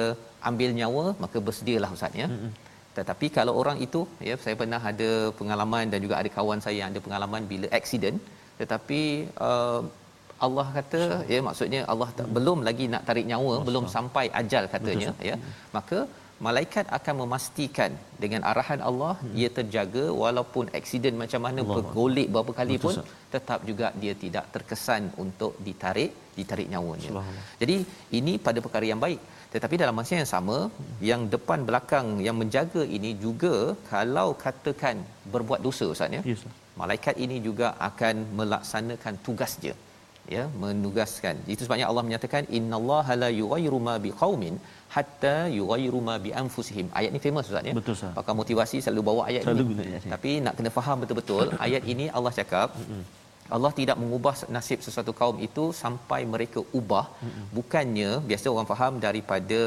ambil 0.49 0.72
nyawa 0.80 1.05
maka 1.24 1.38
bersedialah 1.47 1.91
ustaz 1.97 2.22
ya. 2.24 2.28
Mm-hmm. 2.32 2.51
tetapi 2.97 3.26
kalau 3.36 3.53
orang 3.62 3.78
itu 3.86 3.99
ya 4.28 4.36
saya 4.43 4.55
pernah 4.62 4.80
ada 4.91 5.10
pengalaman 5.39 5.86
dan 5.91 5.99
juga 6.05 6.16
ada 6.22 6.30
kawan 6.38 6.60
saya 6.66 6.76
yang 6.80 6.89
ada 6.91 7.01
pengalaman 7.05 7.43
bila 7.51 7.68
accident 7.80 8.18
tetapi 8.62 9.01
uh, 9.47 9.82
Allah 10.45 10.66
kata 10.78 11.01
ya 11.34 11.39
maksudnya 11.47 11.82
Allah 11.91 12.10
tak, 12.18 12.28
belum 12.38 12.60
lagi 12.68 12.86
nak 12.93 13.03
tarik 13.07 13.26
nyawa 13.32 13.55
belum 13.68 13.86
sampai 13.95 14.26
ajal 14.41 14.64
katanya 14.74 15.12
ya. 15.30 15.36
Maka 15.78 15.99
malaikat 16.46 16.86
akan 16.98 17.16
memastikan 17.22 17.92
dengan 18.24 18.42
arahan 18.52 18.82
Allah 18.90 19.14
hmm. 19.22 19.34
ia 19.40 19.50
terjaga 19.58 20.04
walaupun 20.22 20.66
aksiden 20.80 21.16
macam 21.24 21.42
mana 21.48 21.60
Allah 21.64 21.76
bergolek 21.76 22.28
berapa 22.36 22.54
kali 22.60 22.76
Betul, 22.78 22.84
pun 22.86 22.96
tetap 23.34 23.60
juga 23.70 23.88
dia 24.04 24.14
tidak 24.24 24.46
terkesan 24.56 25.04
untuk 25.24 25.54
ditarik 25.68 26.14
ditarik 26.38 26.68
nyawanya. 26.74 27.12
Jadi 27.62 27.76
ini 28.20 28.34
pada 28.48 28.62
perkara 28.68 28.88
yang 28.94 29.04
baik. 29.08 29.22
tetapi 29.54 29.76
dalam 29.82 29.96
masa 30.00 30.14
yang 30.18 30.28
sama 30.32 30.58
yang 31.10 31.22
depan 31.34 31.60
belakang 31.68 32.08
yang 32.26 32.36
menjaga 32.42 32.82
ini 32.98 33.12
juga 33.24 33.54
kalau 33.92 34.28
katakan 34.44 34.98
berbuat 35.34 35.62
dosa 35.68 35.86
ustaz 35.94 36.18
ya 36.18 36.22
Yes. 36.32 36.44
malaikat 36.82 37.16
ini 37.26 37.38
juga 37.48 37.68
akan 37.88 38.16
melaksanakan 38.40 39.16
tugas 39.28 39.54
dia 39.64 39.76
ya 40.36 40.44
menugaskan 40.64 41.36
itu 41.54 41.62
sebabnya 41.66 41.88
Allah 41.90 42.04
menyatakan 42.08 42.46
innallaha 42.58 43.14
la 43.24 43.30
yughayyiru 43.40 43.80
ma 43.88 43.96
biqaumin 44.06 44.56
hatta 44.96 45.36
yughayyiru 45.60 46.00
ma 46.08 46.16
bi 46.26 46.30
anfusihim. 46.42 46.88
Ayat 47.00 47.12
ni 47.16 47.20
famous 47.26 47.50
ustaz 47.52 47.70
ya? 47.70 47.74
Betul, 47.80 47.96
Ustaz. 47.98 48.14
pakar 48.20 48.36
motivasi 48.42 48.78
selalu 48.86 49.02
bawa 49.10 49.22
ayat 49.30 49.44
Selalu 49.48 49.64
ini. 49.64 49.70
guna 49.72 49.82
ayat 49.90 50.04
ni. 50.06 50.12
tapi 50.16 50.32
nak 50.46 50.54
kena 50.60 50.72
faham 50.78 50.98
betul-betul 51.04 51.48
ayat 51.68 51.84
ini 51.94 52.08
Allah 52.20 52.34
cakap 52.40 52.70
Allah 53.58 53.72
tidak 53.78 53.98
mengubah 54.02 54.34
nasib 54.56 54.80
sesuatu 54.88 55.12
kaum 55.20 55.38
itu 55.48 55.64
sampai 55.84 56.20
mereka 56.34 56.60
ubah. 56.80 57.06
Bukannya 57.58 58.10
biasa 58.30 58.46
orang 58.54 58.68
faham 58.72 58.94
daripada 59.06 59.60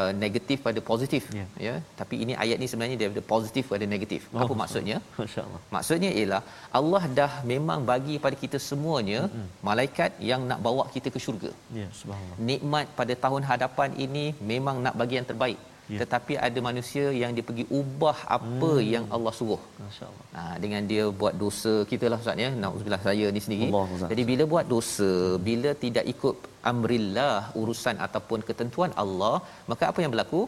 uh, 0.00 0.12
negatif 0.24 0.58
pada 0.66 0.80
positif 0.90 1.22
Ya. 1.40 1.46
ya 1.66 1.74
tapi 2.00 2.14
ini 2.24 2.32
ayat 2.44 2.56
ni 2.62 2.66
sebenarnya 2.70 2.98
daripada 3.02 3.22
positif 3.34 3.64
pada 3.72 3.86
negatif 3.94 4.22
apa 4.42 4.52
Oh, 4.54 4.58
maksudnya 4.62 4.96
Masya-Allah. 5.20 5.60
Maksudnya 5.74 6.10
ialah 6.20 6.42
Allah 6.78 7.02
dah 7.18 7.32
memang 7.52 7.80
bagi 7.90 8.16
pada 8.24 8.36
kita 8.42 8.58
semuanya 8.68 9.20
mm-hmm. 9.26 9.46
malaikat 9.68 10.10
yang 10.30 10.42
nak 10.50 10.60
bawa 10.66 10.84
kita 10.94 11.08
ke 11.14 11.18
syurga. 11.26 11.52
Ya, 11.80 11.88
subhanallah. 12.00 12.38
Nikmat 12.50 12.86
pada 12.98 13.14
tahun 13.24 13.42
hadapan 13.50 13.90
ini 14.06 14.26
memang 14.52 14.78
nak 14.86 14.96
bagi 15.02 15.16
yang 15.20 15.28
terbaik. 15.30 15.60
Ya. 15.92 15.98
Tetapi 16.02 16.34
ada 16.46 16.58
manusia 16.66 17.04
yang 17.22 17.30
dia 17.36 17.44
pergi 17.48 17.64
ubah 17.80 18.16
apa 18.36 18.70
mm. 18.76 18.86
yang 18.92 19.04
Allah 19.16 19.32
suruh. 19.38 19.60
Masya-Allah. 19.82 20.24
Ha, 20.36 20.42
dengan 20.62 20.82
dia 20.92 21.04
buat 21.20 21.34
dosa 21.42 21.74
kita 21.90 22.08
lah 22.12 22.18
Ustaz 22.22 22.44
ya. 22.44 22.50
Nauzubillah 22.62 23.02
saya 23.08 23.26
ni 23.36 23.42
sendiri. 23.46 23.68
Allah. 23.70 24.08
Jadi 24.12 24.22
bila 24.30 24.46
buat 24.54 24.66
dosa, 24.74 25.10
bila 25.48 25.72
tidak 25.84 26.06
ikut 26.14 26.36
amrillah 26.72 27.36
urusan 27.62 27.98
ataupun 28.06 28.40
ketentuan 28.48 28.92
Allah, 29.04 29.36
maka 29.72 29.84
apa 29.90 30.00
yang 30.04 30.12
berlaku? 30.14 30.42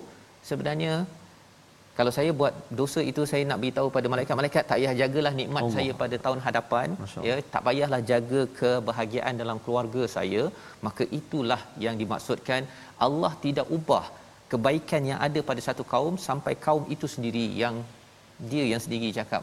Sebenarnya 0.50 0.94
kalau 1.98 2.12
saya 2.16 2.30
buat 2.40 2.54
dosa 2.80 3.00
itu 3.10 3.22
saya 3.30 3.42
nak 3.50 3.58
beritahu 3.62 3.88
pada 3.94 4.06
malaikat-malaikat 4.12 4.64
tak 4.70 4.78
payah 4.80 4.92
jagalah 5.00 5.32
nikmat 5.38 5.62
Allah. 5.62 5.76
saya 5.76 5.92
pada 6.02 6.16
tahun 6.24 6.40
hadapan 6.46 6.88
ya 7.28 7.36
tak 7.54 7.62
payahlah 7.68 8.00
jaga 8.10 8.40
kebahagiaan 8.58 9.40
dalam 9.42 9.58
keluarga 9.64 10.02
saya 10.16 10.42
maka 10.86 11.04
itulah 11.18 11.60
yang 11.84 11.96
dimaksudkan 12.02 12.68
Allah 13.06 13.32
tidak 13.44 13.68
ubah 13.78 14.04
kebaikan 14.52 15.02
yang 15.10 15.20
ada 15.26 15.40
pada 15.50 15.60
satu 15.68 15.84
kaum 15.92 16.14
sampai 16.28 16.54
kaum 16.66 16.84
itu 16.94 17.06
sendiri 17.14 17.44
yang 17.62 17.76
dia 18.50 18.64
yang 18.72 18.80
sendiri 18.84 19.08
cakap. 19.18 19.42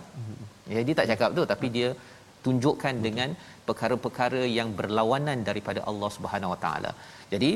Ya 0.73 0.81
dia 0.87 0.95
tak 0.99 1.07
cakap 1.11 1.29
tu 1.37 1.43
tapi 1.53 1.69
dia 1.77 1.89
tunjukkan 2.45 2.95
dengan 3.07 3.29
perkara-perkara 3.67 4.41
yang 4.57 4.69
berlawanan 4.79 5.39
daripada 5.49 5.79
Allah 5.91 6.09
Subhanahu 6.17 6.53
Wa 6.53 6.59
Taala. 6.65 6.91
Jadi 7.33 7.51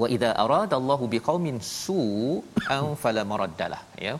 wa 0.00 0.06
idza 0.14 0.30
aradallahu 0.44 1.04
biqaumin 1.14 1.58
su'an 1.80 2.86
fala 3.02 3.24
maraddalah 3.32 3.82
ya. 4.06 4.14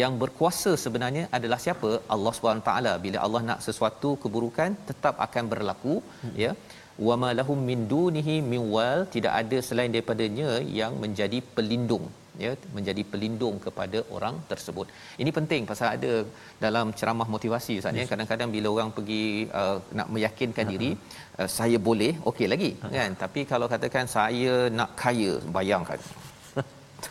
Yang 0.00 0.12
berkuasa 0.22 0.70
sebenarnya 0.84 1.24
adalah 1.36 1.58
siapa? 1.64 1.90
Allah 2.14 2.32
Subhanahu 2.36 2.66
taala. 2.68 2.92
Bila 3.04 3.18
Allah 3.26 3.42
nak 3.50 3.60
sesuatu 3.66 4.10
keburukan 4.22 4.70
tetap 4.88 5.14
akan 5.26 5.44
berlaku 5.52 5.94
ya 6.44 6.50
wama 7.08 7.30
lahum 7.38 7.60
min 7.70 7.80
dunihi 7.94 8.36
min 8.52 8.64
wal. 8.74 9.00
Tidak 9.14 9.32
ada 9.42 9.60
selain 9.68 9.92
daripadanya 9.94 10.50
yang 10.80 10.94
menjadi 11.04 11.40
pelindung 11.56 12.06
ya 12.42 12.52
menjadi 12.76 13.02
pelindung 13.10 13.56
kepada 13.66 13.98
orang 14.16 14.36
tersebut. 14.50 14.86
Ini 15.22 15.30
penting 15.38 15.62
pasal 15.70 15.88
ada 15.96 16.12
dalam 16.64 16.86
ceramah 16.98 17.28
motivasi 17.34 17.74
Ustaz 17.80 18.00
ya. 18.00 18.06
Kadang-kadang 18.12 18.50
bila 18.56 18.68
orang 18.76 18.90
pergi 18.96 19.24
uh, 19.60 19.78
nak 19.98 20.08
meyakinkan 20.14 20.66
diri 20.72 20.90
uh, 21.38 21.48
saya 21.58 21.78
boleh 21.88 22.12
okey 22.30 22.48
lagi 22.54 22.70
kan. 22.96 23.12
Tapi 23.24 23.42
kalau 23.52 23.68
katakan 23.74 24.06
saya 24.16 24.54
nak 24.78 24.92
kaya 25.02 25.34
bayangkan 25.58 26.00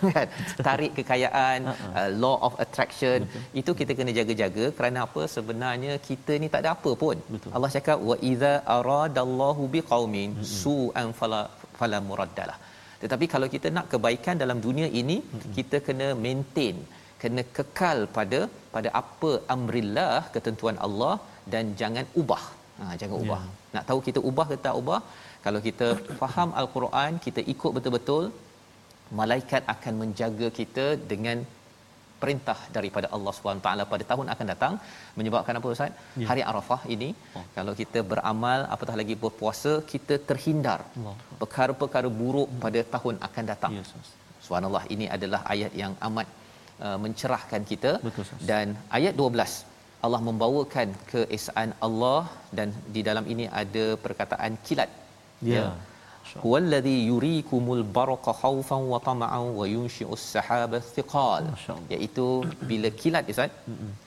kan? 0.16 0.28
Tarik 0.68 0.92
kekayaan 0.98 1.60
uh, 2.00 2.10
law 2.24 2.36
of 2.48 2.54
attraction. 2.64 3.20
Itu 3.62 3.74
kita 3.80 3.92
kena 4.00 4.14
jaga-jaga 4.20 4.66
kerana 4.78 5.00
apa? 5.08 5.24
Sebenarnya 5.36 5.96
kita 6.10 6.36
ni 6.44 6.50
tak 6.54 6.64
ada 6.64 6.72
apa 6.76 6.94
pun. 7.04 7.18
Betul. 7.36 7.54
Allah 7.58 7.72
cakap 7.78 8.00
wa 8.10 8.18
idza 8.32 8.54
aradallahu 8.78 9.66
biqaumin 9.76 10.32
su'an 10.62 11.10
fala 11.20 11.42
fala 11.80 12.00
muraddalah. 12.10 12.60
Tetapi 13.04 13.26
kalau 13.34 13.48
kita 13.54 13.68
nak 13.78 13.88
kebaikan 13.94 14.36
dalam 14.44 14.60
dunia 14.66 14.90
ini 15.02 15.18
kita 15.58 15.80
kena 15.88 16.10
maintain 16.26 16.78
kena 17.22 17.42
kekal 17.58 18.00
pada 18.18 18.40
pada 18.76 18.90
apa 19.02 19.32
amrillah 19.56 20.16
ketentuan 20.36 20.78
Allah 20.88 21.16
dan 21.54 21.66
jangan 21.82 22.06
ubah. 22.22 22.44
Ha, 22.80 22.86
jangan 23.02 23.16
ubah. 23.24 23.42
Nak 23.76 23.86
tahu 23.90 24.00
kita 24.08 24.20
ubah 24.30 24.46
ke 24.52 24.56
tak 24.66 24.76
ubah? 24.82 25.02
Kalau 25.46 25.60
kita 25.68 25.88
faham 26.22 26.50
al-Quran 26.62 27.12
kita 27.26 27.42
ikut 27.54 27.72
betul-betul 27.78 28.26
malaikat 29.20 29.64
akan 29.74 29.94
menjaga 30.02 30.48
kita 30.60 30.86
dengan 31.12 31.38
perintah 32.22 32.60
daripada 32.76 33.08
Allah 33.16 33.32
SWT 33.38 33.70
pada 33.94 34.04
tahun 34.12 34.28
akan 34.34 34.46
datang 34.54 34.74
menyebabkan 35.20 35.58
apa 35.60 35.68
Ustaz? 35.76 35.92
Ya. 36.22 36.28
Hari 36.30 36.42
Arafah 36.52 36.82
ini 36.96 37.10
oh. 37.40 37.46
kalau 37.58 37.74
kita 37.82 38.02
beramal 38.12 38.60
apatah 38.76 38.96
lagi 39.02 39.16
berpuasa 39.24 39.74
kita 39.94 40.18
terhindar 40.30 40.80
Allah. 41.00 41.16
perkara-perkara 41.42 42.12
buruk 42.22 42.50
pada 42.66 42.82
tahun 42.96 43.18
akan 43.28 43.46
datang. 43.52 43.74
Ya, 43.78 43.84
Ustaz. 43.88 44.10
Subhanallah 44.46 44.84
ini 44.96 45.06
adalah 45.18 45.42
ayat 45.54 45.74
yang 45.82 45.94
amat 46.08 46.28
uh, 46.86 46.98
mencerahkan 47.04 47.62
kita 47.72 47.92
Betul, 48.08 48.26
dan 48.50 48.76
ayat 49.00 49.14
12 49.26 49.72
Allah 50.06 50.20
membawakan 50.28 50.88
keesaan 51.12 51.70
Allah 51.86 52.22
dan 52.58 52.70
di 52.96 53.02
dalam 53.10 53.26
ini 53.34 53.46
ada 53.62 53.86
perkataan 54.06 54.54
kilat. 54.68 54.90
Ya. 55.54 55.64
Huwallazi 56.44 56.94
yurikumul 57.10 57.84
barqa 57.98 58.32
khaufan 58.42 58.82
wa 58.92 59.00
tama'an 59.08 59.46
wa 59.60 59.66
yunshi'us 59.74 60.24
sahaba 60.34 60.80
thiqal. 60.96 61.44
Iaitu 61.94 62.26
bila 62.70 62.90
kilat 63.02 63.32
Ustaz, 63.34 63.52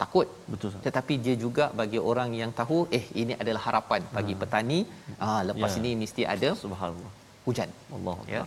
takut. 0.00 0.28
Betul, 0.52 0.68
Ustaz. 0.70 0.82
Tetapi 0.86 1.14
dia 1.26 1.34
juga 1.44 1.64
bagi 1.80 2.00
orang 2.10 2.30
yang 2.40 2.52
tahu 2.60 2.78
eh 2.98 3.04
ini 3.22 3.34
adalah 3.42 3.62
harapan 3.68 4.02
bagi 4.16 4.36
petani. 4.42 4.80
Ah 5.26 5.40
lepas 5.50 5.72
Ya. 5.76 5.80
ini 5.82 5.92
mesti 6.02 6.24
ada 6.34 6.50
Subhanallah. 6.64 7.12
hujan. 7.46 7.70
Allah 7.96 8.16
Ya. 8.36 8.42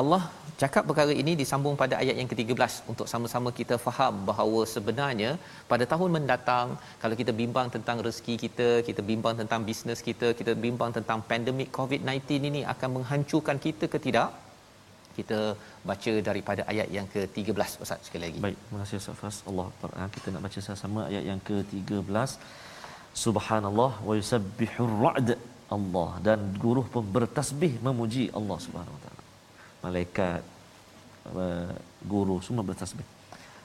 Allah 0.00 0.22
cakap 0.60 0.84
perkara 0.88 1.12
ini 1.22 1.32
disambung 1.40 1.74
pada 1.82 1.94
ayat 2.02 2.16
yang 2.20 2.28
ke-13 2.30 2.72
untuk 2.92 3.06
sama-sama 3.12 3.50
kita 3.58 3.74
faham 3.84 4.14
bahawa 4.30 4.60
sebenarnya 4.72 5.30
pada 5.70 5.84
tahun 5.92 6.10
mendatang 6.16 6.68
kalau 7.02 7.16
kita 7.20 7.32
bimbang 7.40 7.68
tentang 7.74 7.98
rezeki 8.06 8.34
kita, 8.44 8.68
kita 8.88 9.02
bimbang 9.10 9.36
tentang 9.40 9.60
bisnes 9.68 10.02
kita, 10.08 10.30
kita 10.40 10.54
bimbang 10.64 10.90
tentang 10.98 11.20
pandemik 11.30 11.70
COVID-19 11.78 12.50
ini 12.50 12.62
akan 12.74 12.90
menghancurkan 12.96 13.58
kita 13.66 13.86
ke 13.94 14.00
tidak? 14.06 14.30
Kita 15.18 15.38
baca 15.88 16.12
daripada 16.28 16.62
ayat 16.72 16.88
yang 16.96 17.06
ke-13 17.14 17.70
Ustaz 17.84 17.98
sekali 18.06 18.22
lagi. 18.26 18.38
Baik, 18.46 18.58
terima 18.66 18.78
kasih 18.82 18.96
Ustaz 19.02 19.18
Fas. 19.22 19.36
Allah 19.50 19.66
Akbar. 19.70 19.90
Ha, 19.98 20.10
kita 20.16 20.28
nak 20.34 20.42
baca 20.46 20.58
sama-sama 20.66 21.00
ayat 21.10 21.24
yang 21.30 21.40
ke-13. 21.48 22.30
Subhanallah 23.24 23.92
wa 24.08 24.14
yusabbihur 24.20 24.94
ra'd 25.06 25.28
Allah 25.76 26.10
dan 26.28 26.40
guru 26.64 26.82
pun 26.94 27.04
bertasbih 27.16 27.74
memuji 27.86 28.24
Allah 28.38 28.58
Subhanahu 28.66 28.96
wa 28.96 29.02
taala 29.04 29.13
Malaikat 29.83 30.41
uh, 31.31 31.71
guru 32.03 32.43
semua 32.43 32.63
bertasbih. 32.63 33.05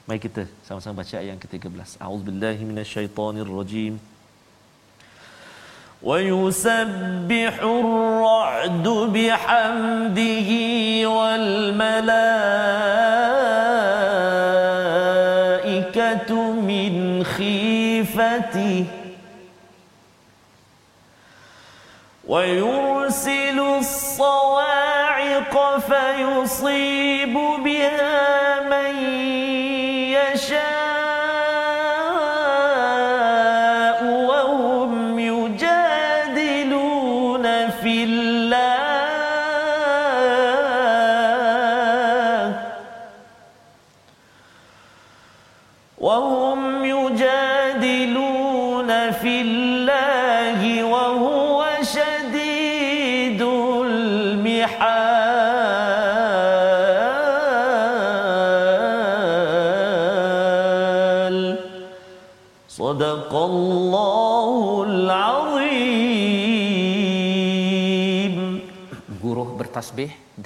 Mari 0.04 0.20
kita 0.20 0.44
sama-sama 0.68 1.00
baca 1.00 1.16
ayat 1.16 1.34
yang 1.34 1.40
ke-13. 1.40 1.96
A'udzubillahi 1.98 2.62
minasyaitonirrajim. 2.62 3.96
ويسبح 6.04 7.54
الرعد 7.62 8.88
بحمده 8.88 10.50
والملائكة 11.08 12.10
من 16.52 17.24
خيفته 17.24 18.84
ويرسل 22.28 22.87
يصيب 26.49 27.33
بها 27.63 28.18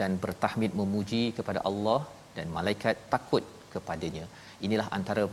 dan 0.04 0.14
bertahmid 0.26 0.72
memuji 0.82 1.24
kepada 1.40 1.62
Allah 1.72 2.00
dan 2.38 2.48
malaikat 2.58 2.96
takut 3.16 3.44
kepadanya. 3.74 4.26
Inilah 4.68 4.88
antara 5.00 5.26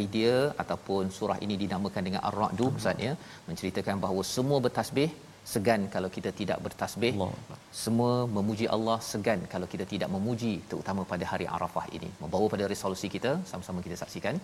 idea 0.00 0.36
ataupun 0.62 1.04
surah 1.18 1.38
ini 1.44 1.54
dinamakan 1.62 2.02
dengan 2.08 2.22
Ar-Ra'du 2.28 2.66
Ustaz 2.78 3.06
ya. 3.06 3.12
Menceritakan 3.48 3.96
bahawa 4.04 4.22
semua 4.34 4.58
bertasbih 4.66 5.08
segan 5.52 5.82
kalau 5.94 6.08
kita 6.16 6.30
tidak 6.38 6.58
bertasbih. 6.66 7.12
Allah. 7.16 7.58
semua 7.82 8.12
memuji 8.36 8.66
Allah 8.76 8.98
segan 9.10 9.40
kalau 9.52 9.66
kita 9.72 9.84
tidak 9.92 10.08
memuji 10.14 10.52
terutama 10.70 11.02
pada 11.12 11.24
hari 11.32 11.46
Arafah 11.56 11.86
ini. 11.98 12.10
Membawa 12.22 12.46
pada 12.54 12.66
resolusi 12.74 13.10
kita 13.16 13.32
sama-sama 13.50 13.84
kita 13.86 13.98
saksikan. 14.02 14.36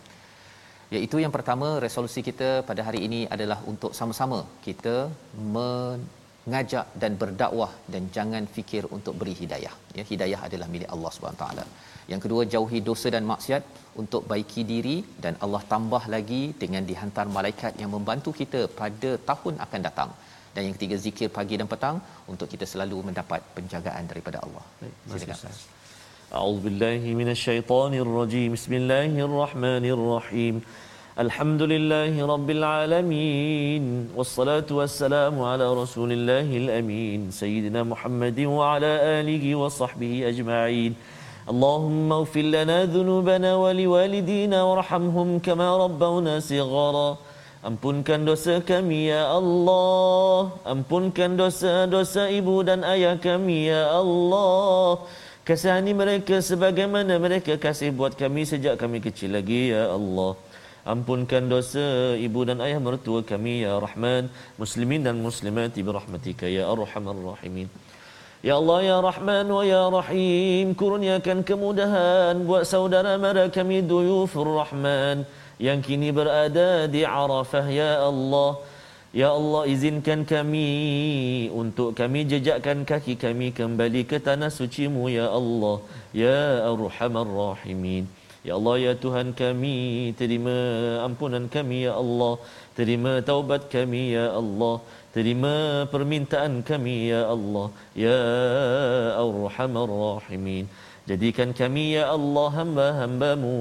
Iaitu 0.95 1.19
yang 1.25 1.33
pertama 1.37 1.69
resolusi 1.85 2.21
kita 2.29 2.49
pada 2.71 2.83
hari 2.87 3.01
ini 3.09 3.21
adalah 3.35 3.59
untuk 3.73 3.93
sama-sama 3.99 4.41
kita 4.67 4.97
mengajak 6.48 6.88
dan 7.02 7.14
berdakwah 7.22 7.72
dan 7.94 8.04
jangan 8.16 8.44
fikir 8.56 8.84
untuk 8.98 9.14
beri 9.22 9.34
hidayah 9.42 9.74
ya 9.98 10.04
hidayah 10.12 10.40
adalah 10.48 10.68
milik 10.74 10.90
Allah 10.96 11.12
Subhanahu 11.16 11.42
taala 11.44 11.66
yang 12.12 12.22
kedua 12.26 12.44
jauhi 12.54 12.80
dosa 12.90 13.08
dan 13.16 13.24
maksiat 13.32 13.64
untuk 14.04 14.24
baiki 14.32 14.64
diri 14.72 14.98
dan 15.24 15.36
Allah 15.46 15.62
tambah 15.74 16.04
lagi 16.16 16.44
dengan 16.64 16.84
dihantar 16.92 17.26
malaikat 17.38 17.74
yang 17.82 17.92
membantu 17.96 18.32
kita 18.42 18.62
pada 18.82 19.12
tahun 19.30 19.56
akan 19.66 19.82
datang 19.90 20.12
dan 20.54 20.62
yang 20.68 20.76
ketiga 20.78 20.98
zikir 21.06 21.30
pagi 21.40 21.56
dan 21.62 21.68
petang 21.74 21.98
untuk 22.34 22.48
kita 22.54 22.66
selalu 22.74 23.00
mendapat 23.10 23.42
penjagaan 23.58 24.06
daripada 24.12 24.40
Allah. 24.46 24.64
Silakan. 25.24 25.76
أعوذ 26.38 26.58
بالله 26.64 27.02
من 27.20 27.30
الشيطان 27.36 27.94
الرجيم 28.06 28.50
بسم 28.58 28.74
الله 28.80 29.12
الرحمن 29.28 29.86
الرحيم 29.96 30.56
الحمد 31.26 31.62
لله 31.74 32.14
رب 32.34 32.50
العالمين 32.58 33.84
والصلاة 34.18 34.70
والسلام 34.80 35.36
على 35.42 35.66
رسول 35.82 36.10
الله 36.18 36.48
الأمين 36.64 37.32
سيدنا 37.42 37.82
محمد 37.92 38.40
وعلى 38.58 38.92
آله 39.20 39.46
وصحبه 39.62 40.14
أجمعين 40.32 40.92
اللهم 41.52 42.08
اغفر 42.20 42.46
لنا 42.58 42.78
ذنوبنا 42.96 43.50
ولوالدينا 43.64 44.60
وارحمهم 44.68 45.28
كما 45.48 45.68
ربونا 45.86 46.34
صغارا 46.40 47.10
Ampunkan 47.68 48.22
dosa 48.22 48.62
kami 48.62 49.10
ya 49.10 49.34
Allah 49.34 50.54
Ampunkan 50.74 51.34
dosa-dosa 51.42 52.30
ibu 52.30 52.62
dan 52.62 52.86
ayah 52.86 53.18
kami 53.18 53.74
ya 53.74 53.98
Allah 53.98 55.02
Kasihani 55.42 55.92
mereka 55.98 56.38
sebagaimana 56.38 57.18
mereka 57.18 57.58
kasih 57.58 57.90
buat 57.90 58.14
kami 58.14 58.46
sejak 58.46 58.78
kami 58.78 59.02
kecil 59.02 59.34
lagi 59.34 59.74
ya 59.74 59.90
Allah 59.98 60.38
Ampunkan 60.83 61.47
dosa 61.47 62.19
ibu 62.19 62.43
dan 62.43 62.59
ayah 62.59 62.83
mertua 62.83 63.23
kami 63.23 63.63
ya 63.63 63.79
Rahman 63.79 64.27
Muslimin 64.59 65.07
dan 65.07 65.15
muslimat 65.23 65.79
birahmatika 65.79 66.51
ya 66.51 66.67
Arhamar 66.67 67.15
Rahimin. 67.15 67.71
Ya 68.43 68.59
Allah 68.59 68.79
ya 68.83 68.97
Rahman 68.99 69.47
wa 69.47 69.63
ya 69.63 69.87
Rahim 69.87 70.75
kurniakan 70.75 71.47
kemudahan 71.47 72.35
buat 72.43 72.67
saudara 72.67 73.15
mara 73.15 73.47
kami 73.47 73.87
duyufur 73.87 74.59
Rahman 74.59 75.23
yang 75.63 75.79
kini 75.87 76.11
berada 76.11 76.91
di 76.91 77.07
Arafah 77.07 77.67
ya 77.71 78.03
Allah. 78.03 78.59
Ya 79.15 79.31
Allah 79.31 79.63
izinkan 79.71 80.27
kami 80.27 81.47
untuk 81.55 81.95
kami 81.95 82.27
jejakkan 82.27 82.83
kaki 82.83 83.15
kami 83.15 83.55
kembali 83.55 84.03
ke 84.03 84.19
tanah 84.19 84.51
sucimu 84.51 85.07
ya 85.07 85.31
Allah. 85.31 85.79
Ya 86.11 86.67
Arhamar 86.67 87.31
Rahimin 87.31 88.11
Ya 88.47 88.53
Allah 88.59 88.75
ya 88.87 88.93
Tuhan 89.03 89.29
kami 89.41 89.77
terima 90.21 90.57
ampunan 91.07 91.47
kami 91.57 91.87
ya 91.87 91.93
Allah. 92.03 92.35
Terima 92.79 93.13
taubat 93.29 93.71
kami 93.75 94.03
ya 94.19 94.27
Allah. 94.41 94.75
Terima 95.15 95.55
permintaan 95.93 96.55
kami 96.71 96.97
ya 97.13 97.21
Allah. 97.35 97.67
Ya 98.05 98.19
Arhamar 99.25 99.91
Rahimin. 100.05 100.67
Jadikan 101.11 101.51
kami 101.61 101.85
ya 101.99 102.05
Allah 102.17 102.49
hamba-hambamu 102.59 103.57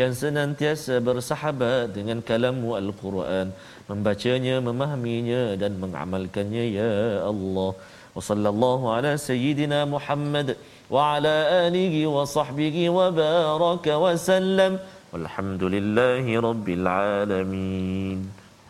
yang 0.00 0.12
senantiasa 0.22 1.00
bersahabat 1.08 1.92
dengan 1.96 2.18
kalammu 2.30 2.70
Al-Quran. 2.82 3.46
Membacanya, 3.90 4.56
memahaminya 4.68 5.42
dan 5.62 5.76
mengamalkannya 5.82 6.64
ya 6.80 6.92
Allah. 7.32 7.70
Wa 8.16 8.22
sallallahu 8.28 8.92
ala 8.96 9.12
sayyidina 9.28 9.88
Muhammad 9.94 10.56
wa 10.92 12.24
sahbihi 12.36 12.82
wa 12.96 13.06
baraka 13.20 13.92
wa 14.04 14.12
sallam. 14.28 14.72
Walhamdulillahi 15.14 16.32
rabbil 16.46 16.86
alamin. 17.18 18.18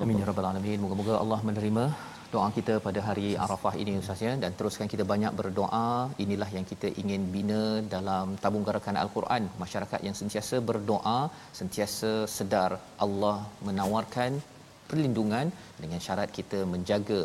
Amin 0.03 0.17
ya 0.21 0.27
rabbal 0.31 0.49
alamin. 0.51 0.79
Moga-moga 0.85 1.15
Allah 1.23 1.39
menerima 1.49 1.85
doa 2.33 2.49
kita 2.59 2.75
pada 2.87 3.01
hari 3.09 3.29
Arafah 3.45 3.75
ini 3.83 3.93
Ustaz 4.03 4.23
ya 4.27 4.33
dan 4.43 4.53
teruskan 4.59 4.89
kita 4.93 5.05
banyak 5.13 5.33
berdoa 5.41 5.89
inilah 6.25 6.49
yang 6.57 6.67
kita 6.71 6.89
ingin 7.03 7.23
bina 7.35 7.63
dalam 7.95 8.27
tabung 8.43 8.65
gerakan 8.69 8.97
Al-Quran 9.03 9.43
masyarakat 9.65 10.01
yang 10.07 10.17
sentiasa 10.21 10.57
berdoa 10.71 11.19
sentiasa 11.61 12.13
sedar 12.37 12.71
Allah 13.07 13.37
menawarkan 13.69 14.41
perlindungan 14.91 15.49
dengan 15.83 16.01
syarat 16.07 16.31
kita 16.39 16.61
menjaga 16.75 17.21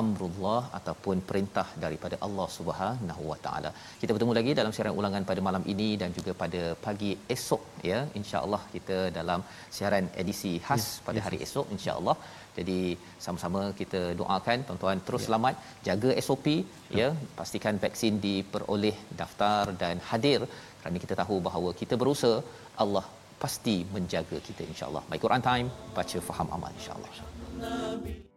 amrullah 0.00 0.60
ataupun 0.78 1.16
perintah 1.30 1.66
daripada 1.84 2.16
Allah 2.26 2.46
Subhanahu 2.56 3.22
Wa 3.30 3.38
Taala. 3.46 3.70
Kita 4.00 4.10
bertemu 4.14 4.34
lagi 4.38 4.52
dalam 4.60 4.72
siaran 4.76 4.94
ulangan 5.00 5.24
pada 5.30 5.40
malam 5.48 5.64
ini 5.72 5.88
dan 6.02 6.10
juga 6.18 6.32
pada 6.42 6.62
pagi 6.86 7.10
esok 7.34 7.62
ya 7.90 7.98
insya-Allah 8.20 8.62
kita 8.74 8.98
dalam 9.18 9.42
siaran 9.76 10.06
edisi 10.22 10.52
khas 10.66 10.84
yes, 10.84 10.88
pada 11.08 11.18
yes. 11.20 11.26
hari 11.26 11.40
esok 11.46 11.68
insya-Allah. 11.76 12.16
Jadi 12.58 12.80
sama-sama 13.24 13.62
kita 13.80 14.00
doakan 14.20 14.58
tuan-tuan 14.68 14.98
terus 15.06 15.22
ya. 15.24 15.26
selamat, 15.28 15.54
jaga 15.88 16.10
SOP 16.26 16.46
ya. 16.48 16.98
ya, 17.00 17.08
pastikan 17.38 17.76
vaksin 17.84 18.16
diperoleh 18.26 18.96
daftar 19.20 19.64
dan 19.84 19.96
hadir 20.10 20.40
kerana 20.80 20.98
kita 21.04 21.16
tahu 21.22 21.38
bahawa 21.48 21.70
kita 21.82 21.96
berusaha 22.02 22.36
Allah 22.84 23.04
pasti 23.44 23.76
menjaga 23.94 24.38
kita 24.48 24.62
insya-Allah. 24.72 25.04
My 25.12 25.20
Quran 25.24 25.44
time 25.48 25.70
baca 25.96 26.18
faham 26.28 26.50
amal 26.58 26.70
insya-Allah. 26.80 27.10
Insya 27.14 28.30